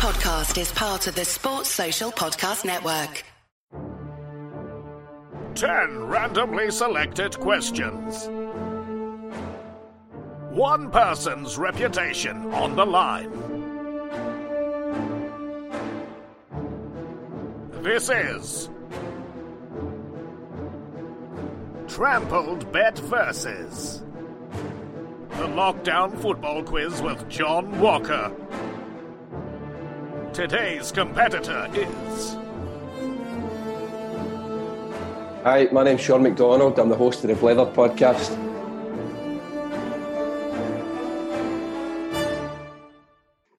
podcast 0.00 0.58
is 0.58 0.72
part 0.72 1.06
of 1.08 1.14
the 1.14 1.26
Sports 1.26 1.68
Social 1.68 2.10
Podcast 2.10 2.64
Network. 2.64 3.22
10 5.54 6.04
randomly 6.04 6.70
selected 6.70 7.38
questions. 7.38 8.26
One 10.56 10.90
person's 10.90 11.58
reputation 11.58 12.50
on 12.54 12.76
the 12.76 12.86
line. 12.86 13.30
This 17.82 18.08
is 18.08 18.70
Trampled 21.88 22.72
Bet 22.72 22.98
Versus. 23.00 24.02
The 25.28 25.46
Lockdown 25.48 26.18
Football 26.22 26.62
Quiz 26.62 27.02
with 27.02 27.28
John 27.28 27.78
Walker. 27.80 28.34
Today's 30.40 30.90
competitor 30.90 31.68
is. 31.74 32.34
Hi, 35.44 35.68
my 35.70 35.84
name's 35.84 36.00
Sean 36.00 36.22
McDonald. 36.22 36.78
I'm 36.78 36.88
the 36.88 36.96
host 36.96 37.22
of 37.22 37.28
the 37.28 37.34
Blethered 37.34 37.74
podcast. 37.74 38.30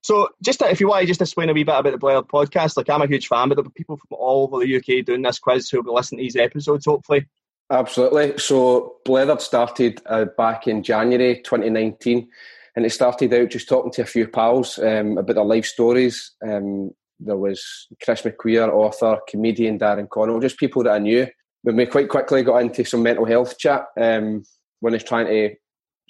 So, 0.01 0.29
just 0.41 0.57
to, 0.57 0.71
if 0.71 0.79
you 0.79 0.87
want 0.87 1.01
to 1.01 1.05
just 1.05 1.21
explain 1.21 1.51
a 1.51 1.53
wee 1.53 1.63
bit 1.63 1.77
about 1.77 1.91
the 1.91 1.99
Blethered 1.99 2.27
podcast, 2.27 2.75
like 2.77 2.89
I'm 2.89 3.03
a 3.03 3.05
huge 3.05 3.27
fan, 3.27 3.49
but 3.49 3.57
there'll 3.57 3.69
be 3.69 3.77
people 3.77 3.97
from 3.97 4.17
all 4.17 4.49
over 4.51 4.65
the 4.65 4.77
UK 4.77 5.05
doing 5.05 5.21
this 5.21 5.37
quiz 5.37 5.69
who'll 5.69 5.83
be 5.83 5.91
listening 5.91 6.17
to 6.17 6.23
these 6.23 6.35
episodes, 6.35 6.87
hopefully. 6.87 7.27
Absolutely. 7.69 8.39
So, 8.39 8.95
Blethered 9.05 9.41
started 9.41 10.01
uh, 10.07 10.25
back 10.35 10.65
in 10.65 10.81
January 10.81 11.43
2019, 11.43 12.27
and 12.75 12.85
it 12.85 12.91
started 12.91 13.33
out 13.33 13.49
just 13.49 13.67
talking 13.67 13.91
to 13.91 14.01
a 14.03 14.05
few 14.05 14.27
pals 14.27 14.79
um, 14.79 15.17
about 15.17 15.35
their 15.35 15.43
life 15.43 15.65
stories. 15.65 16.33
Um, 16.47 16.91
there 17.19 17.37
was 17.37 17.87
Chris 18.03 18.21
McQueer, 18.21 18.69
author, 18.69 19.19
comedian 19.29 19.77
Darren 19.77 20.09
Connell, 20.09 20.39
just 20.39 20.57
people 20.57 20.83
that 20.83 20.93
I 20.93 20.99
knew. 20.99 21.27
But 21.63 21.75
we 21.75 21.85
quite 21.85 22.09
quickly 22.09 22.43
got 22.43 22.61
into 22.61 22.83
some 22.83 23.03
mental 23.03 23.25
health 23.25 23.57
chat 23.59 23.85
um, 23.99 24.43
when 24.79 24.93
I 24.93 24.95
was 24.95 25.03
trying 25.03 25.27
to 25.27 25.55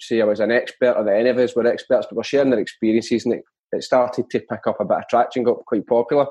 say 0.00 0.20
I 0.20 0.24
was 0.24 0.40
an 0.40 0.50
expert 0.50 0.94
or 0.96 1.04
that 1.04 1.16
any 1.16 1.28
of 1.28 1.38
us 1.38 1.54
were 1.54 1.66
experts, 1.66 2.06
but 2.08 2.16
we're 2.16 2.22
sharing 2.22 2.50
their 2.50 2.60
experiences 2.60 3.24
and 3.24 3.34
it, 3.34 3.42
it 3.72 3.82
started 3.82 4.30
to 4.30 4.40
pick 4.40 4.66
up 4.66 4.80
a 4.80 4.84
bit 4.84 4.98
of 4.98 5.08
traction, 5.08 5.44
got 5.44 5.64
quite 5.66 5.86
popular. 5.86 6.26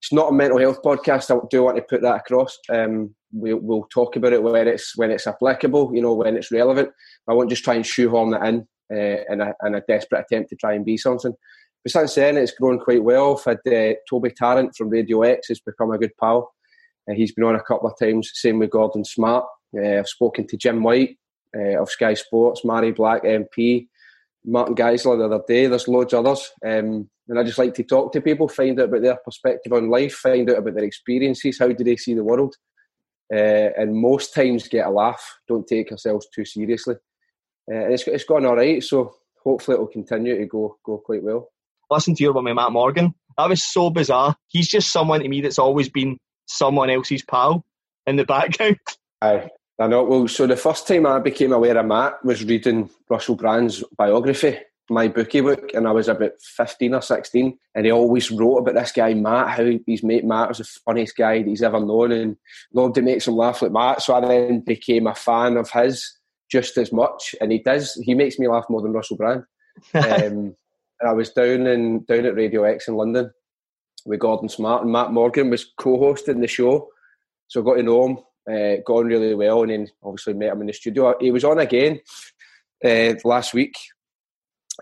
It's 0.00 0.12
not 0.12 0.30
a 0.30 0.34
mental 0.34 0.58
health 0.58 0.82
podcast. 0.82 1.30
I 1.30 1.38
do 1.50 1.62
want 1.62 1.76
to 1.76 1.82
put 1.82 2.02
that 2.02 2.16
across. 2.16 2.58
Um, 2.68 3.14
we, 3.32 3.54
will 3.54 3.86
talk 3.92 4.16
about 4.16 4.32
it 4.32 4.42
when 4.42 4.66
it's 4.66 4.96
when 4.96 5.12
it's 5.12 5.28
applicable, 5.28 5.92
you 5.94 6.02
know, 6.02 6.14
when 6.14 6.36
it's 6.36 6.50
relevant. 6.50 6.90
I 7.28 7.34
won't 7.34 7.50
just 7.50 7.62
try 7.62 7.74
and 7.74 7.86
shoehorn 7.86 8.30
that 8.30 8.44
in 8.44 8.66
uh, 8.92 9.32
in, 9.32 9.40
a, 9.40 9.54
in 9.64 9.74
a 9.74 9.80
desperate 9.88 10.24
attempt 10.28 10.50
to 10.50 10.56
try 10.56 10.74
and 10.74 10.84
be 10.84 10.96
something. 10.96 11.32
But 11.84 11.92
since 11.92 12.14
then, 12.14 12.36
it's 12.36 12.52
grown 12.52 12.78
quite 12.78 13.02
well. 13.02 13.38
I've 13.38 13.58
had 13.66 13.72
uh, 13.74 13.94
Toby 14.08 14.30
Tarrant 14.30 14.74
from 14.76 14.90
Radio 14.90 15.22
X 15.22 15.48
has 15.48 15.60
become 15.60 15.90
a 15.90 15.98
good 15.98 16.12
pal. 16.20 16.52
Uh, 17.10 17.14
he's 17.14 17.32
been 17.32 17.44
on 17.44 17.56
a 17.56 17.62
couple 17.62 17.88
of 17.88 17.98
times. 17.98 18.30
Same 18.34 18.58
with 18.58 18.70
Gordon 18.70 19.04
Smart. 19.04 19.44
Uh, 19.76 19.98
I've 19.98 20.08
spoken 20.08 20.46
to 20.46 20.56
Jim 20.56 20.82
White 20.82 21.16
uh, 21.56 21.80
of 21.80 21.90
Sky 21.90 22.14
Sports, 22.14 22.62
Mhairi 22.64 22.94
Black 22.94 23.24
MP, 23.24 23.88
Martin 24.44 24.76
Geissler 24.76 25.18
the 25.18 25.24
other 25.24 25.44
day. 25.46 25.66
There's 25.66 25.88
loads 25.88 26.12
of 26.12 26.24
others. 26.24 26.50
Um, 26.64 27.08
and 27.28 27.38
I 27.38 27.44
just 27.44 27.58
like 27.58 27.74
to 27.74 27.84
talk 27.84 28.12
to 28.12 28.20
people, 28.20 28.48
find 28.48 28.78
out 28.80 28.88
about 28.88 29.02
their 29.02 29.18
perspective 29.24 29.72
on 29.72 29.90
life, 29.90 30.14
find 30.14 30.50
out 30.50 30.58
about 30.58 30.74
their 30.74 30.84
experiences, 30.84 31.58
how 31.58 31.68
do 31.68 31.84
they 31.84 31.96
see 31.96 32.14
the 32.14 32.24
world. 32.24 32.54
Uh, 33.32 33.70
and 33.78 33.96
most 33.96 34.34
times 34.34 34.68
get 34.68 34.86
a 34.86 34.90
laugh. 34.90 35.24
Don't 35.48 35.66
take 35.66 35.90
ourselves 35.90 36.26
too 36.34 36.44
seriously. 36.44 36.96
Uh, 37.70 37.76
and 37.76 37.92
it's, 37.92 38.06
it's 38.06 38.24
gone 38.24 38.46
all 38.46 38.56
right. 38.56 38.82
So 38.82 39.14
hopefully 39.42 39.76
it 39.76 39.80
will 39.80 39.86
continue 39.86 40.38
to 40.38 40.46
go 40.46 40.76
go 40.84 40.98
quite 40.98 41.22
well. 41.22 41.48
Listen 41.90 42.14
to 42.14 42.22
your 42.22 42.32
one 42.32 42.44
with 42.44 42.54
Matt 42.54 42.72
Morgan. 42.72 43.14
That 43.36 43.48
was 43.48 43.62
so 43.62 43.90
bizarre. 43.90 44.36
He's 44.48 44.68
just 44.68 44.92
someone 44.92 45.20
to 45.20 45.28
me 45.28 45.40
that's 45.40 45.58
always 45.58 45.88
been 45.88 46.18
someone 46.46 46.90
else's 46.90 47.22
pal 47.22 47.64
in 48.06 48.16
the 48.16 48.24
background. 48.24 48.78
Aye, 49.22 49.48
I 49.78 49.86
know. 49.86 50.04
Well, 50.04 50.28
so 50.28 50.46
the 50.46 50.56
first 50.56 50.86
time 50.86 51.06
I 51.06 51.18
became 51.18 51.52
aware 51.52 51.76
of 51.76 51.86
Matt 51.86 52.24
was 52.24 52.44
reading 52.44 52.90
Russell 53.08 53.36
Brand's 53.36 53.84
biography, 53.96 54.58
My 54.90 55.08
Booky 55.08 55.40
Wook, 55.40 55.74
and 55.74 55.86
I 55.86 55.92
was 55.92 56.08
about 56.08 56.32
15 56.56 56.94
or 56.94 57.02
16. 57.02 57.58
And 57.74 57.86
he 57.86 57.92
always 57.92 58.30
wrote 58.30 58.58
about 58.58 58.74
this 58.74 58.92
guy, 58.92 59.14
Matt, 59.14 59.50
how 59.50 59.64
his 59.86 60.02
mate 60.02 60.24
Matt 60.24 60.48
was 60.48 60.58
the 60.58 60.64
funniest 60.64 61.16
guy 61.16 61.38
that 61.38 61.48
he's 61.48 61.62
ever 61.62 61.80
known 61.80 62.12
and 62.12 62.36
loved 62.72 62.96
to 62.96 63.02
make 63.02 63.26
him 63.26 63.36
laugh 63.36 63.62
like 63.62 63.72
Matt. 63.72 64.02
So 64.02 64.14
I 64.14 64.20
then 64.20 64.60
became 64.60 65.06
a 65.06 65.14
fan 65.14 65.56
of 65.56 65.70
his 65.70 66.18
just 66.52 66.76
as 66.76 66.92
much. 66.92 67.34
And 67.40 67.50
he 67.50 67.58
does, 67.58 67.94
he 68.04 68.14
makes 68.14 68.38
me 68.38 68.46
laugh 68.46 68.66
more 68.68 68.82
than 68.82 68.92
Russell 68.92 69.16
Brand. 69.16 69.44
um, 69.94 70.02
and 71.00 71.08
I 71.08 71.12
was 71.12 71.30
down 71.30 71.66
in 71.66 72.04
down 72.04 72.26
at 72.26 72.36
Radio 72.36 72.64
X 72.64 72.86
in 72.86 72.94
London 72.94 73.32
with 74.04 74.20
Gordon 74.20 74.48
Smart 74.48 74.82
and 74.82 74.92
Matt 74.92 75.12
Morgan 75.12 75.50
was 75.50 75.72
co-hosting 75.78 76.40
the 76.40 76.46
show. 76.46 76.88
So 77.48 77.60
I 77.60 77.64
got 77.64 77.74
to 77.74 77.82
know 77.82 78.06
him, 78.06 78.18
uh, 78.48 78.82
got 78.86 78.98
on 78.98 79.06
really 79.06 79.34
well, 79.34 79.62
and 79.62 79.70
then 79.70 79.88
obviously 80.02 80.34
met 80.34 80.52
him 80.52 80.60
in 80.60 80.66
the 80.66 80.72
studio. 80.72 81.14
He 81.20 81.30
was 81.30 81.44
on 81.44 81.58
again 81.58 82.00
uh, 82.84 83.14
last 83.24 83.54
week, 83.54 83.74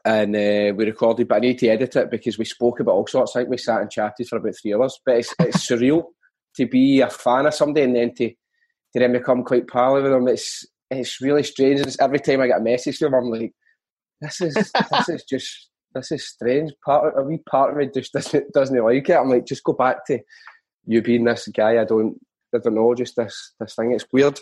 and 0.04 0.34
uh, 0.34 0.75
we 0.76 0.84
recorded, 0.84 1.28
but 1.28 1.36
I 1.36 1.41
need 1.41 1.59
to 1.60 1.69
edit 1.69 1.97
it 1.97 2.10
because 2.10 2.38
we 2.38 2.44
spoke 2.44 2.80
about 2.80 2.92
all 2.92 3.06
sorts. 3.06 3.34
I 3.34 3.41
think 3.41 3.50
we 3.50 3.59
sat 3.59 3.80
and 3.80 3.91
chatted 3.91 4.28
for 4.28 4.36
about 4.36 4.54
three 4.60 4.75
hours. 4.75 5.00
But 5.04 5.19
it's, 5.19 5.34
it's 5.41 5.69
surreal 5.69 6.04
to 6.56 6.66
be 6.66 7.00
a 7.00 7.10
fan 7.10 7.47
of 7.47 7.54
somebody 7.54 7.84
and 7.84 7.97
then 7.97 8.14
to 8.16 8.28
to 8.28 8.98
then 8.98 9.12
become 9.12 9.44
quite 9.44 9.69
pal 9.69 9.94
with 9.94 10.04
them. 10.04 10.28
It's 10.28 10.66
it's 10.91 11.21
really 11.21 11.43
strange. 11.43 11.81
It's, 11.81 12.01
every 12.01 12.21
time 12.21 12.41
I 12.41 12.49
get 12.49 12.61
a 12.61 12.65
message 12.65 12.99
from 12.99 13.15
him, 13.15 13.25
I'm 13.25 13.31
like, 13.31 13.53
this 14.21 14.41
is 14.41 14.55
this 14.91 15.09
is 15.09 15.25
just 15.25 15.69
this 15.95 16.12
is 16.12 16.28
strange. 16.28 16.73
Part 16.84 17.15
of, 17.15 17.25
a 17.25 17.27
wee 17.27 17.43
part 17.49 17.71
of 17.71 17.77
me 17.77 17.89
just 17.93 18.12
doesn't 18.12 18.53
doesn't 18.53 18.84
like 18.84 19.09
it. 19.09 19.15
I'm 19.15 19.28
like, 19.28 19.47
just 19.47 19.65
go 19.65 19.73
back 19.73 20.06
to 20.06 20.19
you 20.87 21.03
being 21.03 21.25
this 21.25 21.49
guy. 21.49 21.81
I 21.81 21.84
don't 21.84 22.19
I 22.55 22.59
don't 22.59 22.75
know, 22.75 22.95
just 22.95 23.17
this 23.17 23.55
this 23.61 23.75
thing. 23.75 23.93
It's 23.93 24.06
weird, 24.12 24.39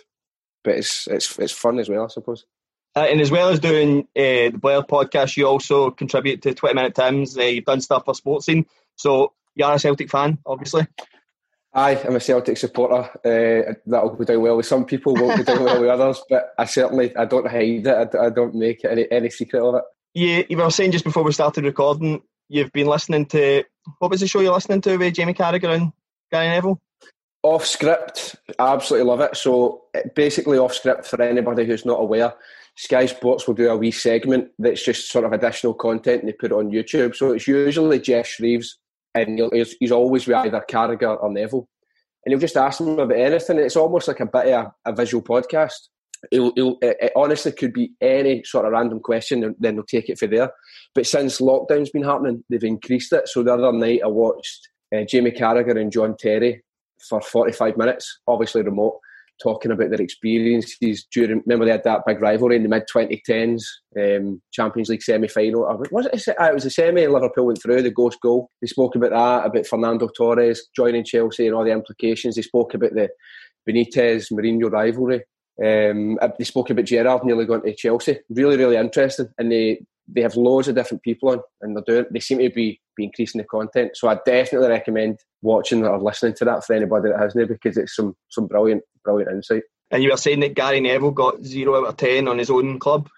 but 0.65 0.77
it's 0.77 1.07
it's 1.09 1.39
it's 1.39 1.53
fun 1.53 1.79
as 1.79 1.89
well, 1.89 2.05
I 2.05 2.09
suppose. 2.09 2.45
Uh, 2.97 3.07
and 3.11 3.21
as 3.21 3.31
well 3.31 3.51
as 3.51 3.61
doing 3.61 4.01
uh, 4.17 4.51
the 4.51 4.59
Blethered 4.61 4.89
podcast, 4.89 5.37
you 5.37 5.47
also 5.47 5.91
contribute 5.91 6.43
to 6.43 6.55
20 6.55 6.75
Minute 6.75 6.95
Tims. 6.95 7.37
Uh, 7.37 7.43
you've 7.43 7.65
done 7.65 7.81
stuff 7.81 8.05
for 8.05 8.15
Sports 8.15 8.47
Scene. 8.47 8.67
So 8.97 9.35
you're 9.55 9.73
a 9.73 9.79
Celtic 9.79 10.11
fan, 10.11 10.39
obviously. 10.45 10.87
Aye, 11.79 12.03
I'm 12.05 12.17
a 12.17 12.21
Celtic 12.21 12.57
supporter. 12.57 13.09
Uh, 13.25 13.75
that'll 13.87 14.17
go 14.17 14.25
down 14.25 14.43
well 14.43 14.57
with 14.57 14.67
some 14.67 14.85
people, 14.85 15.15
won't 15.15 15.37
go 15.37 15.55
down 15.55 15.65
well 15.65 15.81
with 15.81 15.91
others. 15.91 16.21
But 16.29 16.53
I 16.59 16.65
certainly 16.65 17.17
I 17.17 17.25
don't 17.25 17.47
hide 17.47 17.87
it. 17.87 18.15
I, 18.17 18.27
I 18.27 18.31
don't 18.31 18.57
make 18.57 18.85
any, 18.85 19.07
any 19.13 19.31
secret 19.31 19.63
of 19.63 19.77
it. 19.77 19.85
You, 20.13 20.45
you 20.49 20.57
were 20.57 20.71
saying 20.73 20.91
just 20.91 21.05
before 21.05 21.23
we 21.23 21.31
started 21.31 21.65
recording, 21.65 22.23
you've 22.49 22.73
been 22.73 22.89
listening 22.89 23.27
to 23.27 23.63
what 24.01 24.11
was 24.11 24.19
the 24.19 24.27
show 24.27 24.41
you're 24.41 24.53
listening 24.53 24.81
to 24.81 24.97
with 24.97 25.15
Jamie 25.15 25.35
Carragher 25.35 25.73
and 25.73 25.93
Gary 26.33 26.49
Neville? 26.49 26.81
Off 27.45 27.65
script, 27.65 28.35
I 28.59 28.75
absolutely 28.75 29.09
love 29.09 29.21
it. 29.21 29.37
So 29.37 29.85
basically, 30.17 30.59
off 30.59 30.75
script 30.75 31.07
for 31.07 31.23
anybody 31.23 31.65
who's 31.65 31.87
not 31.87 32.01
aware, 32.01 32.35
Sky 32.75 33.07
Sports 33.07 33.47
will 33.47 33.55
do 33.55 33.71
a 33.71 33.77
wee 33.77 33.93
segment 33.93 34.49
that's 34.59 34.85
just 34.85 35.13
sort 35.13 35.25
of 35.25 35.33
additional 35.33 35.75
content 35.75 36.23
and 36.23 36.29
they 36.29 36.33
put 36.33 36.51
it 36.51 36.57
on 36.57 36.73
YouTube. 36.73 37.15
So 37.15 37.35
it's 37.35 37.47
usually 37.47 38.01
Geoff 38.01 38.27
Shreeves 38.27 38.79
and 39.21 39.41
he's, 39.53 39.77
he's 39.81 39.93
always 39.93 40.27
with 40.27 40.37
either 40.37 40.65
Carragher 40.71 41.21
or 41.23 41.31
Neville. 41.31 41.69
And 42.25 42.33
he'll 42.33 42.41
just 42.41 42.57
ask 42.57 42.81
him 42.81 42.99
about 42.99 43.17
anything. 43.17 43.59
It's 43.59 43.77
almost 43.77 44.09
like 44.09 44.21
a 44.21 44.27
bit 44.27 44.53
of 44.53 44.67
a, 44.67 44.91
a 44.91 44.95
visual 44.95 45.23
podcast. 45.23 45.89
It'll, 46.33 46.53
it'll, 46.57 46.79
it 46.83 47.13
honestly 47.15 47.53
could 47.53 47.73
be 47.73 47.93
any 48.01 48.43
sort 48.45 48.67
of 48.67 48.73
random 48.73 49.01
question, 49.01 49.45
and 49.45 49.55
then 49.59 49.77
they'll 49.77 49.85
take 49.85 50.09
it 50.09 50.19
for 50.19 50.27
there. 50.27 50.51
But 50.95 51.07
since 51.07 51.41
lockdown's 51.41 51.91
been 51.91 52.03
happening, 52.03 52.45
they've 52.51 52.63
increased 52.65 53.13
it. 53.13 53.29
So 53.29 53.43
the 53.43 53.55
other 53.55 53.73
night 53.73 54.01
I 54.05 54.09
watched 54.09 54.69
uh, 54.95 55.05
Jamie 55.05 55.31
Carragher 55.31 55.81
and 55.81 55.93
John 55.93 56.17
Terry 56.19 56.63
for 57.09 57.21
45 57.21 57.77
minutes, 57.77 58.21
obviously 58.27 58.63
remote, 58.63 58.99
talking 59.43 59.71
about 59.71 59.91
their 59.91 60.01
experiences 60.01 61.07
during. 61.13 61.43
Remember 61.47 61.65
they 61.65 61.73
had 61.73 61.85
that 61.85 62.03
big 62.07 62.21
rivalry 62.21 62.57
in 62.57 62.63
the 62.63 62.69
mid 62.69 62.85
2010s, 62.93 63.63
um, 63.99 64.41
Champions 64.53 64.89
League 64.89 65.03
semi 65.03 65.29
final. 65.29 65.63
Was 65.91 66.07
it? 66.07 66.35
It 66.39 66.55
was 66.55 66.65
a 66.65 66.71
semi. 66.71 67.07
Liverpool 67.07 67.47
went 67.47 67.63
through 67.63 67.83
the 67.83 67.91
ghost 67.91 68.21
goal. 68.21 68.51
They 68.61 68.67
spoke 68.67 68.95
about 68.95 69.11
that, 69.11 69.47
about 69.47 69.67
Fernando 69.67 70.09
Torres 70.09 70.69
joining 70.75 71.05
Chelsea 71.05 71.47
and 71.47 71.55
all 71.55 71.65
the 71.65 71.73
implications. 71.73 72.37
They 72.37 72.43
spoke 72.43 72.75
about 72.75 72.95
the 72.95 73.09
Benitez 73.69 74.33
Mourinho 74.33 74.71
rivalry. 74.71 75.23
Um, 75.63 76.19
they 76.39 76.45
spoke 76.45 76.71
about 76.71 76.85
Gerrard 76.85 77.25
nearly 77.25 77.45
going 77.45 77.63
to 77.63 77.75
Chelsea. 77.75 78.21
Really, 78.31 78.57
really 78.57 78.77
interesting, 78.77 79.29
and 79.39 79.51
they 79.51 79.81
they 80.09 80.23
have 80.23 80.37
loads 80.37 80.69
of 80.69 80.75
different 80.75 81.03
people 81.03 81.31
on, 81.31 81.41
and 81.61 81.77
they're 81.77 81.85
doing. 81.87 82.07
They 82.11 82.21
seem 82.21 82.39
to 82.39 82.51
be 82.51 82.81
be 82.97 83.05
increasing 83.05 83.41
the 83.41 83.47
content. 83.47 83.93
So 83.95 84.09
I 84.09 84.19
definitely 84.27 84.69
recommend 84.69 85.19
watching 85.43 85.85
or 85.85 86.01
listening 86.01 86.35
to 86.35 86.45
that 86.47 86.65
for 86.65 86.75
anybody 86.75 87.11
that 87.11 87.19
hasn't, 87.19 87.49
because 87.49 87.77
it's 87.77 87.95
some 87.95 88.17
some 88.29 88.47
brilliant 88.47 88.83
brilliant 89.05 89.33
insight. 89.33 89.63
And 89.91 90.03
you 90.03 90.11
were 90.11 90.17
saying 90.17 90.41
that 90.41 90.55
Gary 90.55 90.81
Neville 90.81 91.11
got 91.11 91.43
zero 91.45 91.83
out 91.83 91.89
of 91.89 91.97
ten 91.97 92.29
on 92.29 92.39
his 92.39 92.51
own 92.51 92.79
club. 92.79 93.09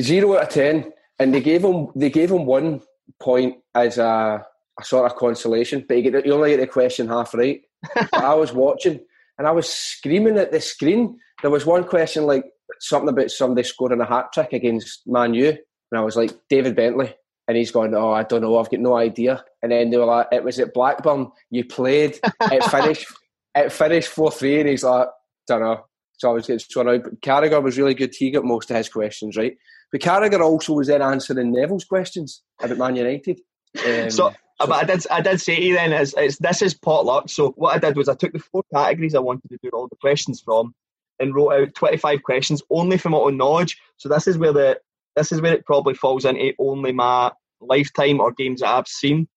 Zero 0.00 0.36
out 0.36 0.44
of 0.44 0.48
ten, 0.48 0.92
and 1.18 1.34
they 1.34 1.40
gave 1.40 1.64
him 1.64 1.88
they 1.94 2.10
gave 2.10 2.30
him 2.30 2.46
one 2.46 2.80
point 3.20 3.56
as 3.74 3.98
a, 3.98 4.44
a 4.80 4.84
sort 4.84 5.10
of 5.10 5.16
consolation, 5.18 5.84
but 5.86 5.96
he, 5.96 6.02
get, 6.02 6.24
he 6.24 6.30
only 6.30 6.50
get 6.50 6.60
the 6.60 6.66
question 6.66 7.08
half 7.08 7.34
right. 7.34 7.60
I 8.12 8.34
was 8.34 8.52
watching 8.52 9.00
and 9.38 9.46
I 9.46 9.50
was 9.50 9.68
screaming 9.68 10.38
at 10.38 10.52
the 10.52 10.60
screen. 10.60 11.18
There 11.42 11.50
was 11.50 11.66
one 11.66 11.84
question 11.84 12.24
like 12.24 12.44
something 12.80 13.08
about 13.08 13.30
somebody 13.30 13.66
scoring 13.66 14.00
a 14.00 14.06
hat 14.06 14.32
trick 14.32 14.52
against 14.52 15.02
Man 15.06 15.34
U, 15.34 15.56
and 15.90 16.00
I 16.00 16.02
was 16.02 16.16
like, 16.16 16.32
David 16.48 16.76
Bentley. 16.76 17.14
And 17.46 17.58
he's 17.58 17.70
going, 17.70 17.94
oh, 17.94 18.10
I 18.10 18.22
don't 18.22 18.40
know, 18.40 18.58
I've 18.58 18.70
got 18.70 18.80
no 18.80 18.96
idea. 18.96 19.44
And 19.62 19.70
then 19.70 19.90
they 19.90 19.98
were 19.98 20.06
like, 20.06 20.28
it 20.32 20.42
was 20.42 20.58
at 20.58 20.72
Blackburn, 20.72 21.30
you 21.50 21.64
played, 21.64 22.18
it 22.40 22.64
finished, 22.70 23.06
it 23.54 23.70
finished 23.70 24.08
4 24.08 24.30
3, 24.30 24.60
and 24.60 24.68
he's 24.70 24.82
like, 24.82 25.08
don't 25.46 25.60
know. 25.60 25.84
So 26.16 26.30
I 26.30 26.32
was 26.32 26.46
getting 26.46 26.60
thrown 26.60 26.88
out. 26.88 27.02
But 27.02 27.20
Carragher 27.20 27.62
was 27.62 27.76
really 27.76 27.94
good. 27.94 28.14
He 28.16 28.30
got 28.30 28.44
most 28.44 28.70
of 28.70 28.76
his 28.76 28.88
questions 28.88 29.36
right. 29.36 29.56
But 29.92 30.00
Carragher 30.00 30.40
also 30.40 30.72
was 30.72 30.86
then 30.86 31.02
answering 31.02 31.52
Neville's 31.52 31.84
questions 31.84 32.42
about 32.60 32.78
Man 32.78 32.96
United. 32.96 33.40
Um, 33.86 34.10
so, 34.10 34.32
but 34.58 34.72
I 34.72 34.84
did, 34.84 35.06
I 35.10 35.20
did 35.20 35.40
say 35.40 35.56
to 35.56 35.62
you 35.62 35.74
then, 35.74 35.92
is, 35.92 36.14
it's, 36.16 36.38
this 36.38 36.62
is 36.62 36.74
potluck. 36.74 37.28
So 37.28 37.50
what 37.56 37.74
I 37.74 37.78
did 37.78 37.96
was 37.96 38.08
I 38.08 38.14
took 38.14 38.32
the 38.32 38.38
four 38.38 38.62
categories 38.72 39.14
I 39.14 39.20
wanted 39.20 39.48
to 39.50 39.58
do 39.62 39.70
all 39.70 39.88
the 39.88 39.96
questions 39.96 40.40
from, 40.40 40.74
and 41.20 41.34
wrote 41.34 41.52
out 41.52 41.74
25 41.74 42.22
questions 42.22 42.62
only 42.70 42.98
from 42.98 43.12
my 43.12 43.18
own 43.18 43.36
knowledge. 43.36 43.78
So 43.98 44.08
this 44.08 44.26
is 44.26 44.38
where 44.38 44.52
the 44.52 44.80
this 45.16 45.32
is 45.32 45.40
where 45.40 45.54
it 45.54 45.66
probably 45.66 45.94
falls 45.94 46.24
into 46.24 46.52
only 46.58 46.92
my 46.92 47.32
lifetime 47.60 48.20
or 48.20 48.32
games 48.32 48.60
that 48.60 48.70
I've 48.70 48.88
seen, 48.88 49.28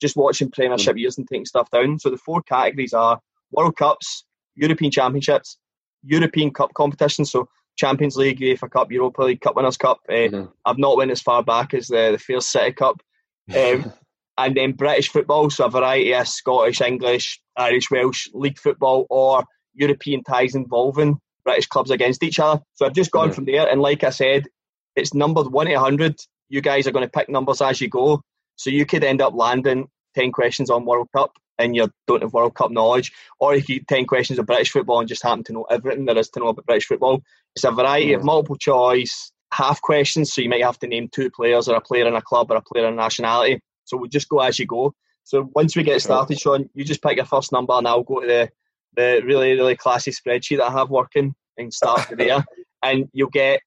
just 0.00 0.16
watching 0.16 0.50
Premiership 0.50 0.96
years 0.96 1.18
and 1.18 1.26
taking 1.28 1.44
stuff 1.44 1.70
down. 1.70 1.98
So 1.98 2.10
the 2.10 2.16
four 2.16 2.42
categories 2.42 2.92
are 2.92 3.20
World 3.50 3.76
Cups, 3.76 4.24
European 4.54 4.90
Championships, 4.90 5.58
European 6.02 6.52
Cup 6.52 6.74
competitions, 6.74 7.30
so 7.30 7.48
Champions 7.76 8.16
League, 8.16 8.40
UEFA 8.40 8.70
Cup, 8.70 8.90
Europa 8.90 9.22
League, 9.22 9.40
Cup 9.40 9.56
Winners' 9.56 9.76
Cup. 9.76 10.00
Uh, 10.08 10.12
mm-hmm. 10.12 10.50
I've 10.64 10.78
not 10.78 10.96
went 10.96 11.10
as 11.10 11.20
far 11.20 11.42
back 11.42 11.74
as 11.74 11.88
the, 11.88 12.12
the 12.12 12.18
Fair 12.18 12.40
City 12.40 12.72
Cup. 12.72 13.02
Um, 13.54 13.92
and 14.38 14.56
then 14.56 14.72
British 14.72 15.08
football, 15.08 15.50
so 15.50 15.66
a 15.66 15.70
variety 15.70 16.12
of 16.12 16.28
Scottish, 16.28 16.80
English, 16.80 17.40
Irish, 17.56 17.90
Welsh, 17.90 18.28
league 18.34 18.58
football, 18.58 19.06
or 19.08 19.44
European 19.74 20.22
ties 20.24 20.54
involving 20.54 21.18
British 21.44 21.66
clubs 21.66 21.90
against 21.90 22.22
each 22.22 22.38
other. 22.38 22.60
So 22.74 22.86
I've 22.86 22.92
just 22.92 23.10
gone 23.10 23.28
mm-hmm. 23.28 23.34
from 23.34 23.44
there, 23.46 23.68
and 23.68 23.80
like 23.80 24.04
I 24.04 24.10
said, 24.10 24.44
it's 24.96 25.14
numbered 25.14 25.48
1 25.48 25.66
to 25.66 25.74
100. 25.74 26.18
You 26.48 26.60
guys 26.60 26.86
are 26.86 26.92
going 26.92 27.06
to 27.06 27.10
pick 27.10 27.28
numbers 27.28 27.60
as 27.60 27.80
you 27.80 27.88
go. 27.88 28.22
So 28.56 28.70
you 28.70 28.86
could 28.86 29.04
end 29.04 29.20
up 29.20 29.34
landing 29.34 29.88
10 30.14 30.32
questions 30.32 30.70
on 30.70 30.86
World 30.86 31.08
Cup 31.14 31.32
and 31.58 31.76
you 31.76 31.90
don't 32.06 32.22
have 32.22 32.32
World 32.32 32.54
Cup 32.54 32.70
knowledge, 32.70 33.12
or 33.40 33.54
you 33.54 33.80
10 33.80 34.06
questions 34.06 34.38
of 34.38 34.46
British 34.46 34.70
football 34.70 35.00
and 35.00 35.08
just 35.08 35.22
happen 35.22 35.44
to 35.44 35.52
know 35.52 35.62
everything 35.64 36.04
there 36.04 36.18
is 36.18 36.28
to 36.30 36.40
know 36.40 36.48
about 36.48 36.66
British 36.66 36.86
football. 36.86 37.22
It's 37.54 37.64
a 37.64 37.70
variety 37.70 38.12
of 38.12 38.24
multiple 38.24 38.56
choice, 38.56 39.32
half 39.52 39.80
questions, 39.80 40.32
so 40.32 40.42
you 40.42 40.50
might 40.50 40.64
have 40.64 40.78
to 40.80 40.86
name 40.86 41.08
two 41.08 41.30
players 41.30 41.68
or 41.68 41.76
a 41.76 41.80
player 41.80 42.06
in 42.06 42.14
a 42.14 42.22
club 42.22 42.50
or 42.50 42.56
a 42.56 42.62
player 42.62 42.86
in 42.86 42.92
a 42.92 42.96
nationality. 42.96 43.60
So 43.84 43.96
we'll 43.96 44.10
just 44.10 44.28
go 44.28 44.40
as 44.40 44.58
you 44.58 44.66
go. 44.66 44.94
So 45.24 45.50
once 45.54 45.74
we 45.74 45.82
get 45.82 46.02
started, 46.02 46.38
Sean, 46.38 46.68
you 46.74 46.84
just 46.84 47.02
pick 47.02 47.16
your 47.16 47.24
first 47.24 47.52
number 47.52 47.72
and 47.72 47.88
I'll 47.88 48.02
go 48.02 48.20
to 48.20 48.26
the, 48.26 48.50
the 48.94 49.22
really, 49.24 49.52
really 49.52 49.76
classy 49.76 50.12
spreadsheet 50.12 50.58
that 50.58 50.68
I 50.68 50.72
have 50.72 50.90
working 50.90 51.34
and 51.56 51.72
start 51.72 52.06
there. 52.16 52.44
and 52.82 53.08
you'll 53.12 53.30
get 53.30 53.60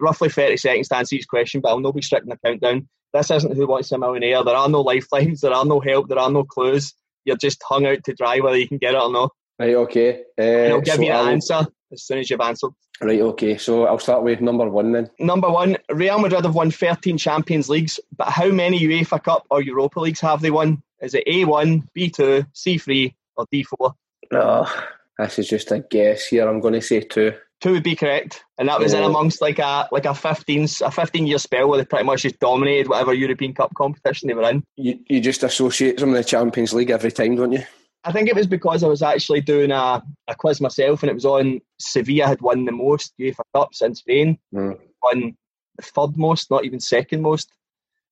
roughly 0.00 0.28
30 0.28 0.56
seconds 0.56 0.88
to 0.88 0.96
answer 0.96 1.16
each 1.16 1.28
question, 1.28 1.60
but 1.60 1.70
I'll 1.70 1.80
not 1.80 1.94
be 1.94 2.02
strict 2.02 2.24
in 2.24 2.30
the 2.30 2.38
countdown. 2.44 2.88
This 3.12 3.30
isn't 3.30 3.56
Who 3.56 3.66
Wants 3.66 3.90
a 3.92 3.98
Millionaire. 3.98 4.44
There 4.44 4.54
are 4.54 4.68
no 4.68 4.82
lifelines, 4.82 5.40
there 5.40 5.52
are 5.52 5.64
no 5.64 5.80
help, 5.80 6.08
there 6.08 6.18
are 6.18 6.30
no 6.30 6.44
clues. 6.44 6.94
You're 7.24 7.36
just 7.36 7.62
hung 7.68 7.86
out 7.86 8.04
to 8.04 8.14
dry 8.14 8.40
whether 8.40 8.56
you 8.56 8.68
can 8.68 8.78
get 8.78 8.94
it 8.94 9.00
or 9.00 9.10
not. 9.10 9.32
Right, 9.58 9.74
okay. 9.74 10.22
Uh, 10.38 10.42
and 10.42 10.72
I'll 10.72 10.80
give 10.80 10.94
so 10.94 11.02
you 11.02 11.10
an 11.10 11.16
I'll... 11.16 11.28
answer 11.28 11.66
as 11.92 12.04
soon 12.04 12.18
as 12.18 12.30
you've 12.30 12.40
answered. 12.40 12.70
Right, 13.02 13.20
okay. 13.20 13.58
So 13.58 13.86
I'll 13.86 13.98
start 13.98 14.22
with 14.22 14.40
number 14.40 14.68
one 14.68 14.92
then. 14.92 15.10
Number 15.18 15.50
one, 15.50 15.76
Real 15.90 16.18
Madrid 16.18 16.44
have 16.44 16.54
won 16.54 16.70
13 16.70 17.18
Champions 17.18 17.68
Leagues, 17.68 17.98
but 18.16 18.28
how 18.28 18.48
many 18.48 18.80
UEFA 18.80 19.22
Cup 19.22 19.46
or 19.50 19.62
Europa 19.62 20.00
Leagues 20.00 20.20
have 20.20 20.40
they 20.40 20.50
won? 20.50 20.82
Is 21.00 21.14
it 21.14 21.26
A1, 21.26 21.88
B2, 21.96 22.46
C3, 22.54 23.14
or 23.36 23.46
D4? 23.52 23.94
Oh, 24.32 24.86
this 25.18 25.38
is 25.38 25.48
just 25.48 25.72
a 25.72 25.80
guess 25.80 26.26
here. 26.26 26.48
I'm 26.48 26.60
going 26.60 26.74
to 26.74 26.82
say 26.82 27.00
two. 27.00 27.32
Two 27.60 27.72
would 27.72 27.82
be 27.82 27.94
correct, 27.94 28.42
and 28.56 28.68
that 28.68 28.80
was 28.80 28.94
in 28.94 29.02
amongst 29.02 29.42
like 29.42 29.58
a 29.58 29.86
like 29.92 30.06
a 30.06 30.14
15 30.14 30.66
a 30.82 30.90
15 30.90 31.26
year 31.26 31.38
spell 31.38 31.68
where 31.68 31.78
they 31.78 31.84
pretty 31.84 32.06
much 32.06 32.22
just 32.22 32.38
dominated 32.38 32.88
whatever 32.88 33.12
European 33.12 33.52
Cup 33.52 33.74
competition 33.74 34.28
they 34.28 34.34
were 34.34 34.48
in. 34.48 34.64
You 34.76 34.98
you 35.08 35.20
just 35.20 35.42
associate 35.42 35.98
them 35.98 36.12
with 36.12 36.20
the 36.20 36.28
Champions 36.28 36.72
League 36.72 36.90
every 36.90 37.12
time, 37.12 37.36
don't 37.36 37.52
you? 37.52 37.62
I 38.04 38.12
think 38.12 38.28
it 38.28 38.36
was 38.36 38.46
because 38.46 38.82
I 38.82 38.88
was 38.88 39.02
actually 39.02 39.42
doing 39.42 39.72
a, 39.72 40.02
a 40.26 40.34
quiz 40.34 40.60
myself, 40.60 41.02
and 41.02 41.10
it 41.10 41.14
was 41.14 41.26
on 41.26 41.60
Sevilla 41.78 42.26
had 42.26 42.40
won 42.40 42.64
the 42.64 42.72
most 42.72 43.12
UEFA 43.20 43.42
Cups 43.54 43.82
in 43.82 43.94
Spain, 43.94 44.38
mm. 44.54 44.78
won 45.02 45.36
the 45.76 45.82
third 45.82 46.16
most, 46.16 46.50
not 46.50 46.64
even 46.64 46.80
second 46.80 47.20
most. 47.20 47.50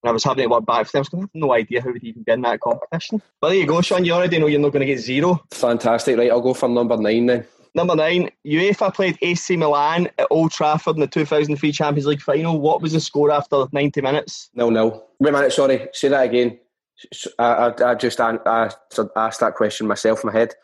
And 0.02 0.10
I 0.10 0.12
was 0.12 0.24
having 0.24 0.44
to 0.44 0.48
work 0.48 0.66
back 0.66 0.86
for 0.86 0.92
them. 0.92 0.98
I, 0.98 1.00
was 1.00 1.08
going, 1.08 1.22
I 1.22 1.26
have 1.26 1.30
no 1.34 1.52
idea 1.54 1.80
how 1.80 1.90
would 1.90 2.04
even 2.04 2.22
get 2.22 2.34
in 2.34 2.42
that 2.42 2.60
competition. 2.60 3.22
But 3.40 3.48
there 3.48 3.58
you 3.58 3.66
go, 3.66 3.80
Sean. 3.80 4.04
You 4.04 4.12
already 4.12 4.38
know 4.38 4.46
you're 4.46 4.60
not 4.60 4.72
going 4.72 4.86
to 4.86 4.94
get 4.94 5.00
zero. 5.00 5.42
Fantastic. 5.50 6.16
Right, 6.16 6.30
I'll 6.30 6.40
go 6.40 6.54
for 6.54 6.68
number 6.68 6.96
nine 6.96 7.26
then. 7.26 7.46
Number 7.74 7.94
nine, 7.94 8.30
UEFA 8.46 8.94
played 8.94 9.18
AC 9.22 9.56
Milan 9.56 10.08
at 10.18 10.26
Old 10.30 10.50
Trafford 10.50 10.96
in 10.96 11.00
the 11.00 11.06
2003 11.06 11.72
Champions 11.72 12.06
League 12.06 12.20
final. 12.20 12.60
What 12.60 12.82
was 12.82 12.92
the 12.92 13.00
score 13.00 13.30
after 13.30 13.66
90 13.72 14.00
minutes? 14.00 14.50
No, 14.54 14.70
no. 14.70 15.04
Wait 15.20 15.30
a 15.30 15.32
minute, 15.32 15.52
sorry. 15.52 15.88
Say 15.92 16.08
that 16.08 16.24
again. 16.24 16.58
I, 17.38 17.44
I, 17.44 17.90
I 17.90 17.94
just 17.94 18.20
I, 18.20 18.38
I 18.44 18.70
asked 19.16 19.40
that 19.40 19.54
question 19.54 19.86
myself 19.86 20.24
in 20.24 20.28
my 20.28 20.38
head. 20.38 20.54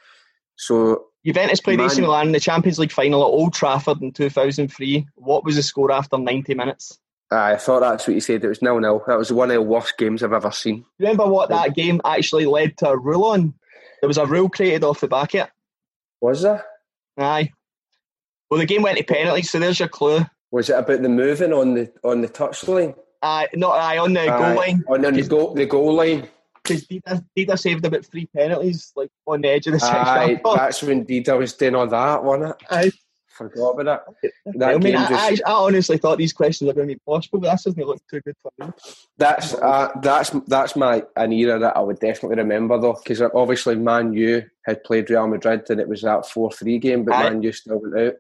So 0.57 1.07
Juventus 1.25 1.61
played 1.61 1.79
Man, 1.79 1.87
AC 1.87 2.01
Milan 2.01 2.27
in 2.27 2.33
the 2.33 2.41
Champions 2.41 2.79
League 2.79 2.93
final 2.93 3.23
at 3.23 3.27
Old 3.27 3.55
Trafford 3.55 4.03
in 4.03 4.13
2003. 4.13 5.07
What 5.15 5.45
was 5.45 5.57
the 5.57 5.63
score 5.63 5.93
after 5.93 6.19
90 6.19 6.55
minutes? 6.55 6.99
I 7.31 7.57
thought 7.57 7.81
that's 7.81 8.07
what 8.07 8.15
you 8.15 8.21
said. 8.21 8.45
It 8.45 8.49
was 8.49 8.63
nil 8.63 8.79
nil. 8.81 9.03
That 9.07 9.19
was 9.19 9.33
one 9.33 9.51
of 9.51 9.55
the 9.55 9.63
worst 9.63 9.97
games 9.97 10.23
I've 10.23 10.33
ever 10.33 10.51
seen. 10.51 10.85
Remember 10.99 11.27
what 11.27 11.49
that 11.49 11.75
game 11.75 12.01
actually 12.05 12.47
led 12.47 12.77
to 12.79 12.91
a 12.91 12.97
rule 12.97 13.25
on? 13.25 13.55
There 14.01 14.09
was 14.09 14.19
a 14.19 14.27
rule 14.27 14.49
created 14.49 14.85
off 14.85 15.01
the 15.01 15.09
back 15.09 15.35
of 15.35 15.47
it. 15.47 15.51
Was 16.21 16.43
there? 16.43 16.65
Aye. 17.19 17.51
Well, 18.51 18.61
the 18.61 18.67
game 18.67 18.83
went 18.83 18.99
to 18.99 19.05
penalties, 19.05 19.51
so 19.51 19.59
there's 19.59 19.79
your 19.79 19.89
clue. 19.89 20.21
Was 20.51 20.71
it 20.71 20.79
about 20.79 21.03
the 21.03 21.09
moving 21.09 21.53
on 21.53 21.75
the 21.75 21.93
on 22.05 22.21
the 22.21 22.29
touchline? 22.29 22.95
Aye, 23.23 23.49
not 23.55 23.77
aye 23.79 23.99
on 23.99 24.13
the 24.13 24.21
aye, 24.21 24.39
goal 24.39 24.57
line. 24.57 24.85
On 24.89 25.01
the 25.01 25.23
goal, 25.23 25.55
the 25.55 25.67
goal 25.67 25.95
line. 25.95 26.29
Because 26.63 26.87
Dida, 26.87 27.25
Dida 27.37 27.59
saved 27.59 27.85
about 27.85 28.07
three 28.07 28.27
penalties, 28.27 28.93
like 28.97 29.11
on 29.27 29.43
the 29.43 29.49
edge 29.49 29.67
of 29.67 29.75
the 29.75 29.81
six. 29.81 29.93
Aye, 29.93 30.41
that's 30.45 30.83
when 30.83 31.05
Dida 31.05 31.37
was 31.37 31.53
doing 31.53 31.75
all 31.75 31.87
that, 31.87 32.25
wasn't 32.25 32.51
it? 32.51 32.57
Aye. 32.71 32.93
Forgot 33.35 33.81
about 33.81 34.07
that. 34.23 34.33
that 34.59 34.75
I 34.75 34.79
mean, 34.79 34.95
I, 34.95 35.09
just, 35.09 35.43
I, 35.45 35.51
I, 35.51 35.55
honestly 35.55 35.99
thought 35.99 36.19
these 36.19 36.33
questions 36.33 36.69
were 36.69 36.75
going 36.75 36.87
to 36.87 36.95
be 36.95 37.01
possible, 37.05 37.41
but 37.41 37.49
that 37.49 37.63
doesn't 37.63 37.79
look 37.79 38.01
too 38.09 38.21
good 38.21 38.37
for 38.41 38.53
me. 38.59 38.73
That's 39.19 39.55
uh, 39.55 39.91
that's 40.03 40.31
that's 40.47 40.77
my 40.77 41.03
an 41.17 41.33
era 41.33 41.59
that 41.59 41.77
I 41.77 41.81
would 41.81 41.99
definitely 41.99 42.37
remember 42.37 42.79
though, 42.79 42.93
because 42.93 43.21
obviously 43.21 43.75
Man 43.75 44.13
U 44.13 44.45
had 44.65 44.85
played 44.85 45.11
Real 45.11 45.27
Madrid 45.27 45.69
and 45.69 45.81
it 45.81 45.89
was 45.89 46.03
that 46.03 46.27
four 46.27 46.53
three 46.53 46.79
game, 46.79 47.05
but 47.05 47.15
Aye. 47.15 47.31
Man 47.31 47.43
U 47.43 47.53
still 47.53 47.81
went 47.81 47.99
out. 47.99 48.15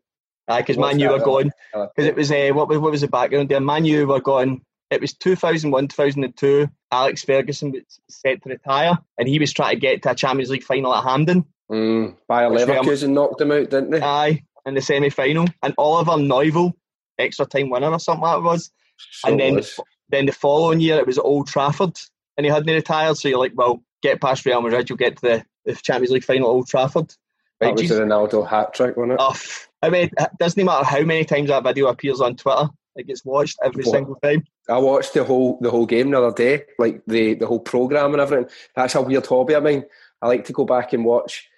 Aye, 0.48 0.60
because 0.60 0.78
Man 0.78 0.98
U 0.98 1.10
were 1.10 1.20
gone. 1.20 1.52
because 1.72 2.08
it 2.08 2.16
was 2.16 2.32
uh, 2.32 2.50
what 2.52 2.68
was 2.68 2.78
what 2.78 2.90
was 2.90 3.02
the 3.02 3.08
background 3.08 3.48
there? 3.48 3.60
Man 3.60 3.84
U 3.84 4.06
were 4.06 4.20
gone. 4.20 4.62
It 4.90 5.00
was 5.00 5.14
2001, 5.14 5.88
2002. 5.88 6.68
Alex 6.92 7.24
Ferguson 7.24 7.72
was 7.72 7.82
set 8.08 8.42
to 8.42 8.50
retire, 8.50 8.98
and 9.18 9.28
he 9.28 9.38
was 9.38 9.52
trying 9.52 9.76
to 9.76 9.80
get 9.80 10.02
to 10.02 10.10
a 10.10 10.14
Champions 10.14 10.50
League 10.50 10.62
final 10.62 10.94
at 10.94 11.04
Hampden. 11.04 11.46
Mm, 11.70 12.16
Bayer 12.28 12.50
Leverkusen 12.50 13.10
knocked 13.10 13.40
him 13.40 13.52
out, 13.52 13.70
didn't 13.70 13.90
they? 13.90 14.02
Aye, 14.02 14.44
in 14.66 14.74
the 14.74 14.80
semi 14.80 15.10
final, 15.10 15.46
and 15.62 15.74
Oliver 15.78 16.16
Neuville, 16.16 16.72
extra 17.18 17.46
time 17.46 17.70
winner 17.70 17.90
or 17.90 17.98
something 17.98 18.22
like 18.22 18.38
it 18.38 18.42
was. 18.42 18.70
So 19.10 19.28
and 19.28 19.40
then, 19.40 19.54
was. 19.56 19.78
then 20.08 20.26
the 20.26 20.32
following 20.32 20.80
year 20.80 20.98
it 20.98 21.06
was 21.06 21.18
Old 21.18 21.48
Trafford, 21.48 21.98
and 22.36 22.46
he 22.46 22.52
hadn't 22.52 22.72
retired. 22.72 23.16
So 23.16 23.28
you're 23.28 23.38
like, 23.38 23.52
well, 23.54 23.82
get 24.02 24.20
past 24.20 24.44
Real 24.46 24.62
Madrid, 24.62 24.88
you'll 24.88 24.96
get 24.96 25.16
to 25.16 25.22
the, 25.22 25.44
the 25.64 25.74
Champions 25.74 26.10
League 26.10 26.24
final 26.24 26.48
at 26.48 26.52
Old 26.52 26.68
Trafford. 26.68 27.12
Right, 27.60 27.74
that 27.76 27.82
was 27.82 27.90
a 27.90 28.02
Ronaldo 28.02 28.48
hat 28.48 28.74
trick, 28.74 28.96
wasn't 28.96 29.12
it? 29.12 29.18
Oh, 29.20 29.38
I 29.82 29.90
mean, 29.90 30.10
it 30.18 30.30
doesn't 30.38 30.64
matter 30.64 30.84
how 30.84 31.02
many 31.02 31.24
times 31.24 31.48
that 31.48 31.62
video 31.62 31.86
appears 31.88 32.20
on 32.20 32.36
Twitter. 32.36 32.68
It 32.96 33.06
gets 33.06 33.24
watched 33.24 33.58
every 33.62 33.84
what? 33.84 33.92
single 33.92 34.14
time. 34.16 34.44
I 34.68 34.78
watched 34.78 35.14
the 35.14 35.24
whole 35.24 35.58
the 35.60 35.70
whole 35.70 35.86
game 35.86 36.10
the 36.10 36.22
other 36.22 36.34
day, 36.34 36.64
like 36.78 37.02
the 37.06 37.34
the 37.34 37.46
whole 37.46 37.60
program 37.60 38.12
and 38.12 38.20
everything. 38.20 38.48
That's 38.76 38.94
a 38.94 39.02
weird 39.02 39.26
hobby 39.26 39.54
of 39.54 39.64
mine. 39.64 39.84
I 40.22 40.28
like 40.28 40.44
to 40.46 40.52
go 40.52 40.64
back 40.64 40.92
and 40.92 41.04
watch 41.04 41.48